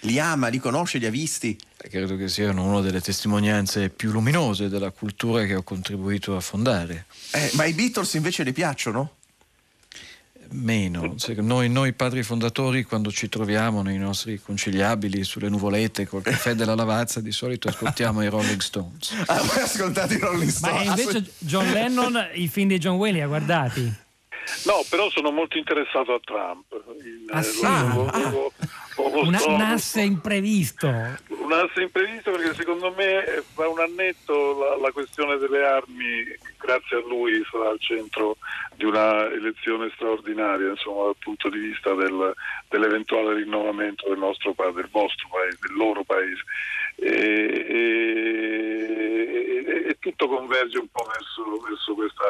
Li 0.00 0.18
ama, 0.18 0.48
li 0.48 0.58
conosce, 0.58 0.98
li 0.98 1.06
ha 1.06 1.10
visti? 1.10 1.56
credo 1.88 2.16
che 2.16 2.28
siano 2.28 2.64
una 2.64 2.80
delle 2.80 3.00
testimonianze 3.00 3.90
più 3.90 4.10
luminose 4.10 4.68
della 4.68 4.90
cultura 4.90 5.44
che 5.44 5.54
ho 5.54 5.62
contribuito 5.62 6.34
a 6.34 6.40
fondare. 6.40 7.06
Eh, 7.32 7.50
ma 7.54 7.64
i 7.66 7.74
Beatles 7.74 8.14
invece 8.14 8.42
le 8.42 8.52
piacciono? 8.52 9.16
Meno. 10.54 11.16
Cioè, 11.16 11.34
noi, 11.36 11.68
noi, 11.68 11.92
padri 11.92 12.22
fondatori, 12.22 12.84
quando 12.84 13.10
ci 13.10 13.28
troviamo 13.28 13.82
nei 13.82 13.98
nostri 13.98 14.40
conciliabili 14.40 15.24
sulle 15.24 15.48
nuvolette 15.48 16.06
col 16.06 16.22
caffè 16.24 16.54
della 16.54 16.74
lavazza, 16.74 17.20
di 17.20 17.32
solito 17.32 17.68
ascoltiamo 17.68 18.22
i 18.22 18.28
Rolling 18.28 18.60
Stones. 18.60 19.12
Ah, 19.26 19.42
voi 19.42 19.62
ascoltate 19.62 20.14
i 20.14 20.18
Rolling 20.18 20.50
Stones? 20.50 20.86
Ma 20.86 20.90
invece 20.90 21.24
John 21.38 21.70
Lennon 21.70 22.28
i 22.34 22.46
film 22.48 22.68
di 22.68 22.78
John 22.78 22.96
Wayne 22.96 23.16
li 23.16 23.22
ha 23.22 23.26
guardati? 23.26 24.02
No, 24.64 24.84
però 24.88 25.10
sono 25.10 25.30
molto 25.30 25.58
interessato 25.58 26.14
a 26.14 26.20
Trump. 26.22 26.64
In, 27.02 27.26
ah, 27.30 27.42
sì? 27.42 27.62
lo, 27.62 28.06
ah. 28.06 28.30
Lo, 28.30 28.30
lo, 28.30 28.52
un, 28.96 29.36
un 29.46 29.60
asse 29.60 30.02
imprevisto. 30.02 30.86
Un 30.86 31.52
asse 31.52 31.82
imprevisto 31.82 32.30
perché 32.30 32.54
secondo 32.54 32.92
me 32.96 33.42
fra 33.52 33.68
un 33.68 33.80
annetto 33.80 34.58
la, 34.58 34.76
la, 34.76 34.90
questione 34.92 35.36
delle 35.36 35.64
armi, 35.64 36.24
grazie 36.58 36.98
a 36.98 37.00
lui, 37.00 37.44
sarà 37.50 37.70
al 37.70 37.80
centro 37.80 38.36
di 38.76 38.84
una 38.84 39.30
elezione 39.30 39.90
straordinaria, 39.94 40.70
insomma, 40.70 41.04
dal 41.04 41.16
punto 41.18 41.48
di 41.48 41.58
vista 41.58 41.94
del, 41.94 42.34
dell'eventuale 42.68 43.34
rinnovamento 43.34 44.08
del 44.08 44.18
nostro 44.18 44.52
paese, 44.52 44.74
del 44.74 44.88
vostro 44.90 45.28
paese, 45.30 45.58
del 45.60 45.76
loro 45.76 46.04
paese. 46.04 46.42
E, 46.96 47.08
e, 47.08 48.03
tutto 50.04 50.28
converge 50.28 50.78
un 50.78 50.88
po' 50.92 51.04
verso, 51.04 51.42
verso 51.66 51.94
questa, 51.94 52.24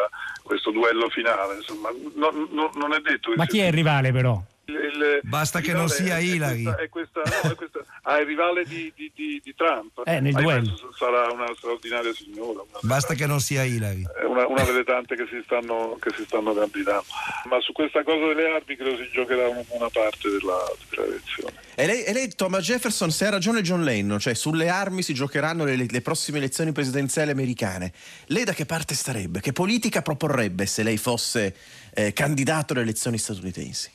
questo 0.44 0.70
duello 0.70 1.08
finale. 1.08 1.56
Insomma, 1.56 1.90
non, 2.14 2.46
non, 2.52 2.70
non 2.74 2.94
è 2.94 3.00
detto 3.00 3.32
Ma 3.34 3.46
chi 3.46 3.58
è 3.58 3.66
il 3.66 3.72
rivale 3.72 4.12
però? 4.12 4.40
Il, 4.66 5.20
Basta 5.22 5.60
che 5.60 5.72
non 5.72 5.88
sia 5.88 6.18
Hillary. 6.18 6.64
È 6.64 6.88
questa, 6.88 7.22
è 7.22 7.22
questa, 7.22 7.42
no, 7.42 7.52
è 7.52 7.54
questa, 7.54 7.80
ah, 8.02 8.18
il 8.18 8.26
rivale 8.26 8.64
di, 8.64 8.92
di, 8.94 9.10
di, 9.14 9.40
di 9.42 9.54
Trump. 9.54 10.02
Eh, 10.04 10.20
nel 10.20 10.32
duello. 10.32 10.74
Sarà 10.96 11.30
una 11.30 11.46
straordinaria 11.56 12.12
signora. 12.14 12.62
Una 12.62 12.78
Basta 12.82 13.14
che 13.14 13.26
non 13.26 13.40
sia 13.40 13.64
Hillary. 13.64 14.04
È 14.20 14.24
una, 14.24 14.46
una 14.46 14.62
delle 14.64 14.84
tante 14.84 15.16
che 15.16 15.26
si, 15.28 15.40
stanno, 15.44 15.96
che 16.00 16.10
si 16.16 16.24
stanno 16.24 16.54
candidando. 16.54 17.04
Ma 17.48 17.60
su 17.60 17.72
questa 17.72 18.02
cosa 18.02 18.26
delle 18.26 18.50
armi 18.50 18.76
credo 18.76 18.96
si 18.96 19.08
giocherà 19.12 19.48
una 19.48 19.62
buona 19.68 19.88
parte 19.90 20.30
della, 20.30 20.64
della 20.90 21.06
elezione. 21.06 21.52
E 21.74 21.86
lei, 21.86 22.04
e 22.04 22.12
lei, 22.12 22.28
Thomas 22.34 22.64
Jefferson, 22.64 23.10
se 23.10 23.26
ha 23.26 23.30
ragione 23.30 23.60
John 23.60 23.82
Lennon, 23.82 24.18
cioè 24.18 24.34
sulle 24.34 24.68
armi 24.68 25.02
si 25.02 25.12
giocheranno 25.12 25.64
le, 25.64 25.86
le 25.88 26.00
prossime 26.00 26.38
elezioni 26.38 26.72
presidenziali 26.72 27.30
americane. 27.30 27.92
Lei 28.26 28.44
da 28.44 28.52
che 28.52 28.64
parte 28.64 28.94
starebbe? 28.94 29.40
Che 29.40 29.52
politica 29.52 30.00
proporrebbe 30.00 30.66
se 30.66 30.82
lei 30.82 30.96
fosse 30.96 31.54
eh, 31.92 32.12
candidato 32.12 32.72
alle 32.72 32.82
elezioni 32.82 33.18
statunitensi? 33.18 33.90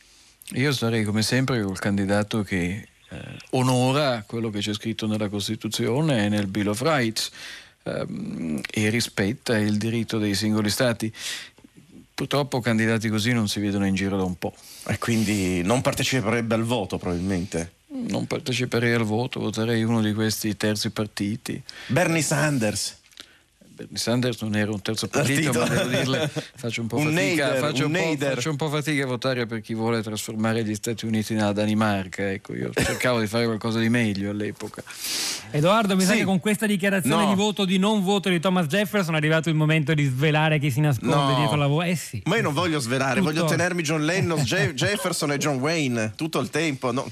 Io 0.54 0.72
sarei 0.72 1.04
come 1.04 1.22
sempre 1.22 1.62
col 1.62 1.78
candidato 1.78 2.42
che 2.42 2.88
eh, 3.10 3.18
onora 3.52 4.24
quello 4.26 4.50
che 4.50 4.60
c'è 4.60 4.74
scritto 4.74 5.06
nella 5.06 5.30
Costituzione 5.30 6.26
e 6.26 6.30
nel 6.30 6.48
Bill 6.48 6.68
of 6.68 6.82
Rights 6.82 7.30
ehm, 7.84 8.62
e 8.72 8.90
rispetta 8.90 9.58
il 9.58 9.78
diritto 9.78 10.18
dei 10.18 10.34
singoli 10.34 10.70
stati. 10.70 11.12
Purtroppo 12.14 12.60
candidati 12.60 13.10
così 13.10 13.32
non 13.32 13.48
si 13.48 13.60
vedono 13.60 13.86
in 13.86 13.94
giro 13.96 14.18
da 14.18 14.24
un 14.24 14.38
po'. 14.38 14.54
E 14.88 14.98
quindi 14.98 15.62
non 15.62 15.82
parteciperebbe 15.82 16.56
al 16.56 16.64
voto 16.64 16.98
probabilmente? 16.98 17.74
Non 17.92 18.28
parteciperei 18.28 18.94
al 18.94 19.04
voto, 19.04 19.40
voterei 19.40 19.84
uno 19.84 20.02
di 20.02 20.14
questi 20.14 20.58
terzi 20.58 20.90
partiti. 20.90 21.62
Bernie 21.88 22.22
Sanders. 22.22 22.99
Bernie 23.80 23.98
Sanders 23.98 24.42
non 24.42 24.58
era 24.58 24.72
un 24.72 24.82
terzo 24.82 25.08
partito, 25.08 25.52
partito. 25.52 25.74
ma 25.74 25.84
devo 25.84 25.98
dirle, 25.98 26.30
faccio 26.56 26.82
un 26.82 26.88
po' 26.88 26.98
un 27.00 27.14
fatica, 27.14 27.46
nader, 27.46 27.60
faccio, 27.62 27.86
un 27.86 27.96
un 27.96 28.18
faccio, 28.18 28.50
un 28.50 28.56
po', 28.58 28.68
fatica 28.68 29.04
a 29.06 29.08
votare 29.08 29.46
per 29.46 29.62
chi 29.62 29.74
vuole 29.74 30.02
trasformare 30.02 30.66
gli 30.66 30.76
Stati 30.76 31.06
Uniti 31.06 31.34
nella 31.34 31.54
Danimarca. 31.54 32.30
Ecco, 32.30 32.54
io 32.56 32.72
cercavo 32.74 33.22
di 33.22 33.28
fare 33.28 33.46
qualcosa 33.46 33.80
di 33.80 33.88
meglio 33.88 34.32
all'epoca. 34.32 34.84
Edoardo, 35.52 35.96
mi 35.96 36.02
sì. 36.02 36.08
sa 36.08 36.14
che 36.16 36.26
con 36.26 36.42
questa 36.42 36.66
dichiarazione 36.66 37.24
no. 37.24 37.30
di 37.30 37.36
voto 37.36 37.64
di 37.64 37.78
non 37.78 38.04
voto 38.04 38.28
di 38.28 38.42
Thomas 38.42 38.66
Jefferson 38.66 39.14
è 39.14 39.18
arrivato 39.18 39.48
il 39.48 39.56
momento 39.56 39.94
di 39.94 40.04
svelare 40.04 40.60
chi 40.60 40.72
si 40.72 40.82
nasconde 40.82 41.16
no. 41.16 41.36
dietro 41.38 41.56
la 41.56 41.68
voce. 41.68 41.88
Eh 41.90 41.96
sì. 41.96 42.22
Ma 42.26 42.36
io 42.36 42.42
non 42.42 42.54
voglio 42.54 42.80
svelare, 42.80 43.22
Tutto. 43.22 43.32
voglio 43.32 43.46
tenermi 43.46 43.82
John 43.82 44.04
Lennon, 44.04 44.42
Jefferson 44.44 45.32
e 45.32 45.38
John 45.38 45.60
Wayne 45.60 46.12
tutto 46.18 46.40
il 46.40 46.50
tempo. 46.50 46.92
No 46.92 47.10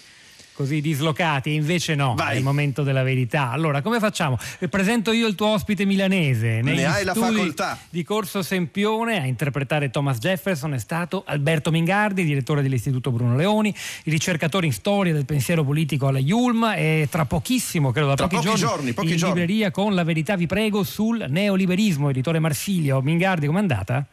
così 0.57 0.81
dislocati, 0.81 1.53
invece 1.53 1.93
no, 1.93 2.15
Vai. 2.15 2.33
è 2.33 2.37
il 2.37 2.43
momento 2.43 2.81
della 2.81 3.03
verità. 3.03 3.51
Allora, 3.51 3.83
come 3.83 3.99
facciamo? 3.99 4.39
Presento 4.71 5.11
io 5.11 5.27
il 5.27 5.35
tuo 5.35 5.49
ospite 5.49 5.85
milanese. 5.85 6.61
ne 6.63 6.83
hai 6.83 7.05
la 7.05 7.13
facoltà. 7.13 7.77
Di 7.91 8.03
Corso 8.03 8.41
Sempione 8.41 9.21
a 9.21 9.27
interpretare 9.27 9.91
Thomas 9.91 10.17
Jefferson 10.17 10.73
è 10.73 10.79
stato 10.79 11.21
Alberto 11.27 11.69
Mingardi, 11.69 12.23
direttore 12.23 12.63
dell'Istituto 12.63 13.11
Bruno 13.11 13.35
Leoni, 13.35 13.73
ricercatore 14.05 14.65
in 14.65 14.73
storia 14.73 15.13
del 15.13 15.25
pensiero 15.25 15.63
politico 15.63 16.07
alla 16.07 16.17
Iulma 16.17 16.73
e 16.73 17.07
tra 17.11 17.25
pochissimo, 17.25 17.91
credo 17.91 18.07
da 18.07 18.15
tra 18.15 18.27
pochi, 18.27 18.47
pochi, 18.47 18.59
giorni, 18.59 18.93
pochi 18.93 19.11
in 19.11 19.17
giorni. 19.17 19.41
libreria 19.41 19.69
con 19.69 19.93
La 19.93 20.03
verità 20.03 20.35
vi 20.35 20.47
prego 20.47 20.81
sul 20.81 21.23
neoliberismo, 21.29 22.09
editore 22.09 22.39
Marsilio. 22.39 22.99
Mingardi, 23.01 23.45
com'è 23.45 23.59
andata? 23.59 24.03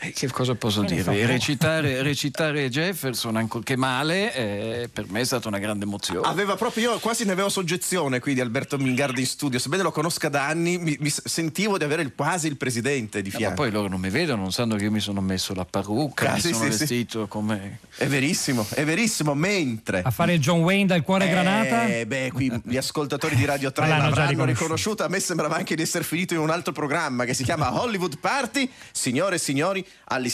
Eh, 0.00 0.12
che 0.12 0.28
cosa 0.28 0.54
posso 0.54 0.82
dire? 0.82 1.02
So. 1.02 1.10
Recitare, 1.10 2.02
recitare, 2.02 2.68
Jefferson, 2.68 3.34
ancorché 3.34 3.76
male, 3.76 4.32
eh, 4.32 4.88
per 4.92 5.06
me 5.10 5.22
è 5.22 5.24
stata 5.24 5.48
una 5.48 5.58
grande 5.58 5.86
emozione. 5.86 6.24
Aveva 6.24 6.54
proprio, 6.54 6.92
io 6.92 6.98
quasi 7.00 7.24
ne 7.24 7.32
avevo 7.32 7.48
soggezione 7.48 8.20
qui 8.20 8.32
di 8.32 8.40
Alberto 8.40 8.78
Mingardi 8.78 9.22
in 9.22 9.26
studio, 9.26 9.58
sebbene 9.58 9.82
lo 9.82 9.90
conosca 9.90 10.28
da 10.28 10.46
anni, 10.46 10.78
mi, 10.78 10.96
mi 11.00 11.10
sentivo 11.10 11.78
di 11.78 11.82
avere 11.82 12.02
il, 12.02 12.12
quasi 12.14 12.46
il 12.46 12.56
presidente 12.56 13.22
di 13.22 13.30
fianco. 13.30 13.48
No, 13.48 13.50
ma 13.50 13.56
poi 13.56 13.70
loro 13.72 13.88
non 13.88 13.98
mi 13.98 14.08
vedono, 14.08 14.42
non 14.42 14.52
sanno 14.52 14.76
che 14.76 14.84
io 14.84 14.92
mi 14.92 15.00
sono 15.00 15.20
messo 15.20 15.52
la 15.52 15.64
parrucca, 15.64 16.30
ah, 16.30 16.34
mi 16.34 16.40
sì, 16.42 16.52
sono 16.52 16.70
sì, 16.70 16.78
vestito 16.78 17.22
sì. 17.24 17.28
come... 17.28 17.80
È 17.96 18.06
verissimo, 18.06 18.64
è 18.74 18.84
verissimo, 18.84 19.34
mentre... 19.34 20.02
A 20.04 20.12
fare 20.12 20.38
John 20.38 20.60
Wayne 20.60 20.86
dal 20.86 21.02
cuore 21.02 21.26
eh, 21.26 21.30
granata? 21.30 21.86
Eh, 21.88 22.06
beh, 22.06 22.30
qui 22.32 22.52
gli 22.62 22.76
ascoltatori 22.76 23.34
di 23.34 23.44
Radio 23.44 23.72
3 23.72 23.88
l'avranno 23.88 24.44
riconosciuta, 24.44 25.06
a 25.06 25.08
me 25.08 25.18
sembrava 25.18 25.56
anche 25.56 25.74
di 25.74 25.82
essere 25.82 26.04
finito 26.04 26.34
in 26.34 26.40
un 26.40 26.50
altro 26.50 26.70
programma 26.72 27.24
che 27.24 27.34
si 27.34 27.42
chiama 27.42 27.82
Hollywood 27.82 28.18
Party. 28.20 28.70
Signore 28.92 29.34
e 29.34 29.38
signori, 29.38 29.84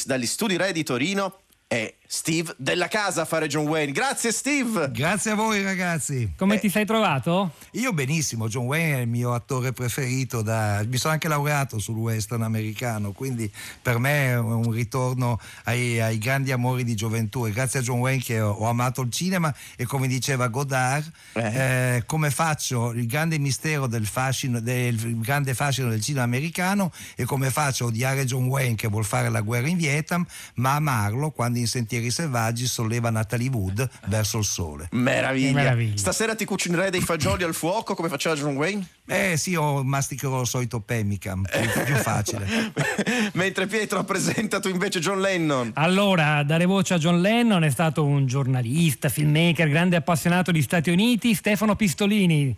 dagli 0.07 0.27
studi 0.27 0.57
Re 0.57 0.73
di 0.73 0.83
Torino 0.83 1.41
è 1.67 1.93
Steve 2.15 2.55
della 2.59 2.87
casa 2.87 3.23
a 3.23 3.25
fare 3.25 3.49
John 3.49 3.67
Wayne. 3.67 3.91
Grazie 3.91 4.31
Steve. 4.31 4.89
Grazie 4.93 5.33
a 5.33 5.35
voi 5.35 5.65
ragazzi. 5.65 6.33
Come 6.37 6.55
eh, 6.55 6.59
ti 6.61 6.69
sei 6.69 6.87
trovato? 6.87 7.55
Io 7.73 7.93
benissimo, 7.93 8.47
John 8.47 8.67
Wayne 8.67 8.99
è 8.99 9.01
il 9.01 9.09
mio 9.09 9.35
attore 9.35 9.73
preferito, 9.73 10.41
da... 10.41 10.85
mi 10.87 10.97
sono 10.97 11.13
anche 11.13 11.27
laureato 11.27 11.81
sul 11.81 11.97
western 11.97 12.43
americano, 12.43 13.11
quindi 13.11 13.51
per 13.83 13.99
me 13.99 14.29
è 14.29 14.39
un 14.39 14.71
ritorno 14.71 15.41
ai, 15.65 16.01
ai 16.01 16.19
grandi 16.19 16.53
amori 16.53 16.85
di 16.85 16.95
gioventù 16.95 17.47
e 17.47 17.51
grazie 17.51 17.81
a 17.81 17.83
John 17.83 17.99
Wayne 17.99 18.23
che 18.23 18.41
ho, 18.41 18.53
ho 18.53 18.69
amato 18.69 19.01
il 19.01 19.11
cinema 19.11 19.53
e 19.77 19.85
come 19.85 20.07
diceva 20.07 20.47
Godard, 20.47 21.11
eh. 21.33 21.97
Eh, 21.97 22.03
come 22.07 22.31
faccio 22.31 22.93
il 22.93 23.09
grande 23.09 23.39
mistero 23.39 23.89
del 23.89 24.07
fascino, 24.07 24.61
del 24.61 25.19
grande 25.19 25.53
fascino 25.53 25.89
del 25.89 26.01
cinema 26.01 26.23
americano 26.25 26.93
e 27.17 27.25
come 27.25 27.51
faccio 27.51 27.87
a 27.87 27.89
odiare 27.89 28.25
John 28.25 28.47
Wayne 28.47 28.77
che 28.77 28.87
vuol 28.87 29.05
fare 29.05 29.31
la 29.31 29.41
guerra 29.41 29.67
in 29.67 29.77
Vietnam, 29.77 30.25
ma 30.55 30.77
amarlo 30.77 31.33
quando 31.33 31.59
in 31.59 31.67
Sentieri 31.67 32.03
Sentieri 32.05 32.11
Selvaggi 32.11 32.67
solleva 32.67 33.11
Natalie 33.11 33.49
Wood 33.49 33.89
verso 34.07 34.39
il 34.39 34.45
sole. 34.45 34.89
Meraviglia. 34.93 35.53
Meraviglia. 35.53 35.97
Stasera 35.97 36.35
ti 36.35 36.45
cucinerai 36.45 36.91
dei 36.91 37.01
fagioli 37.01 37.45
al 37.45 37.55
fuoco 37.55 37.95
come 37.95 38.09
faceva 38.09 38.35
John 38.35 38.57
Wayne? 38.57 38.87
Eh 39.07 39.37
sì, 39.37 39.55
o 39.55 39.83
masticherò 39.83 40.41
il 40.41 40.47
solito 40.47 40.81
Pemicam, 40.81 41.45
più, 41.51 41.85
più 41.85 41.95
facile. 41.97 42.73
Mentre 43.35 43.67
Pietro 43.67 44.03
presenta 44.05 44.61
tu 44.61 44.69
invece 44.69 45.01
John 45.01 45.21
Lennon. 45.21 45.73
Allora, 45.75 46.43
dare 46.43 46.65
voce 46.65 46.95
a 46.95 46.99
John 46.99 47.21
Lennon 47.21 47.65
è 47.65 47.71
stato 47.71 48.05
un 48.05 48.27
giornalista, 48.27 49.09
filmmaker, 49.09 49.69
grande 49.69 49.97
appassionato 49.97 50.51
di 50.51 50.63
Stati 50.63 50.91
Uniti, 50.91 51.35
Stefano 51.35 51.77
Pistolini. 51.77 52.55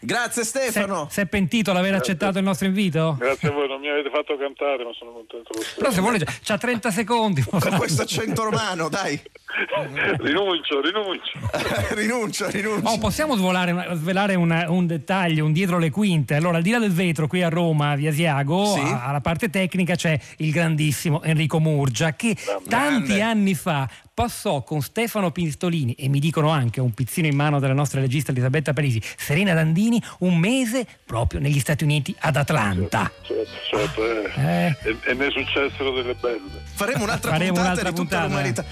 Grazie 0.00 0.44
Stefano. 0.44 1.08
Si 1.10 1.20
è 1.20 1.26
pentito 1.26 1.72
l'aver 1.72 1.90
Grazie. 1.90 2.12
accettato 2.12 2.38
il 2.38 2.44
nostro 2.44 2.66
invito? 2.66 3.16
Grazie 3.18 3.48
a 3.48 3.52
voi, 3.52 3.68
non 3.68 3.80
mi 3.80 3.88
avete 3.88 4.10
fatto 4.10 4.36
cantare, 4.36 4.84
ma 4.84 4.90
sono 4.92 5.12
contento. 5.12 5.50
Però 5.76 5.90
se 5.90 6.00
vuole, 6.00 6.18
c'ha 6.42 6.56
30 6.58 6.90
secondi. 6.90 7.42
Con 7.42 7.60
questo 7.76 8.02
accento 8.02 8.44
romano, 8.44 8.88
dai. 8.88 9.20
rinuncio, 10.18 10.80
rinuncio. 10.80 11.32
rinuncio, 11.94 12.50
rinuncio. 12.50 12.88
Oh, 12.88 12.98
possiamo 12.98 13.34
svelare, 13.36 13.88
svelare 13.94 14.34
una, 14.34 14.70
un 14.70 14.86
dettaglio, 14.86 15.44
un 15.44 15.52
dietro 15.52 15.78
le 15.78 15.90
quinte. 15.90 16.34
Allora, 16.34 16.58
al 16.58 16.62
di 16.62 16.70
là 16.70 16.78
del 16.78 16.92
vetro, 16.92 17.26
qui 17.26 17.42
a 17.42 17.48
Roma, 17.48 17.96
via 17.96 18.12
Siago, 18.12 18.74
sì. 18.74 18.80
alla 18.80 19.20
parte 19.20 19.50
tecnica 19.50 19.96
c'è 19.96 20.18
il 20.38 20.50
grandissimo 20.52 21.22
Enrico 21.22 21.58
Murgia, 21.58 22.14
che 22.14 22.34
Grande. 22.34 22.68
tanti 22.68 23.20
anni 23.20 23.54
fa 23.54 23.88
passò 24.18 24.64
con 24.64 24.80
Stefano 24.80 25.30
Pistolini 25.30 25.92
e 25.92 26.08
mi 26.08 26.18
dicono 26.18 26.48
anche 26.48 26.80
un 26.80 26.92
pizzino 26.92 27.28
in 27.28 27.36
mano 27.36 27.60
della 27.60 27.72
nostra 27.72 28.00
regista 28.00 28.32
Elisabetta 28.32 28.72
Parisi, 28.72 29.00
Serena 29.16 29.54
Dandini, 29.54 29.87
un 30.18 30.36
mese 30.36 30.86
proprio 31.06 31.40
negli 31.40 31.60
Stati 31.60 31.84
Uniti 31.84 32.14
ad 32.18 32.36
Atlanta. 32.36 33.10
Certo, 33.22 33.50
certo, 33.70 34.02
certo 34.02 34.04
eh. 34.04 34.28
Eh. 34.36 34.76
E, 34.82 34.96
e, 35.04 35.14
ne 35.14 35.30
successero 35.30 35.92
delle 35.92 36.14
belle. 36.14 36.62
Faremo 36.74 37.04
un'altra 37.04 37.30
Faremo 37.30 37.52
puntata 37.52 37.70
un'altra 37.70 37.90
di 37.90 37.96
tutta 37.96 38.24
l'umanità. 38.24 38.64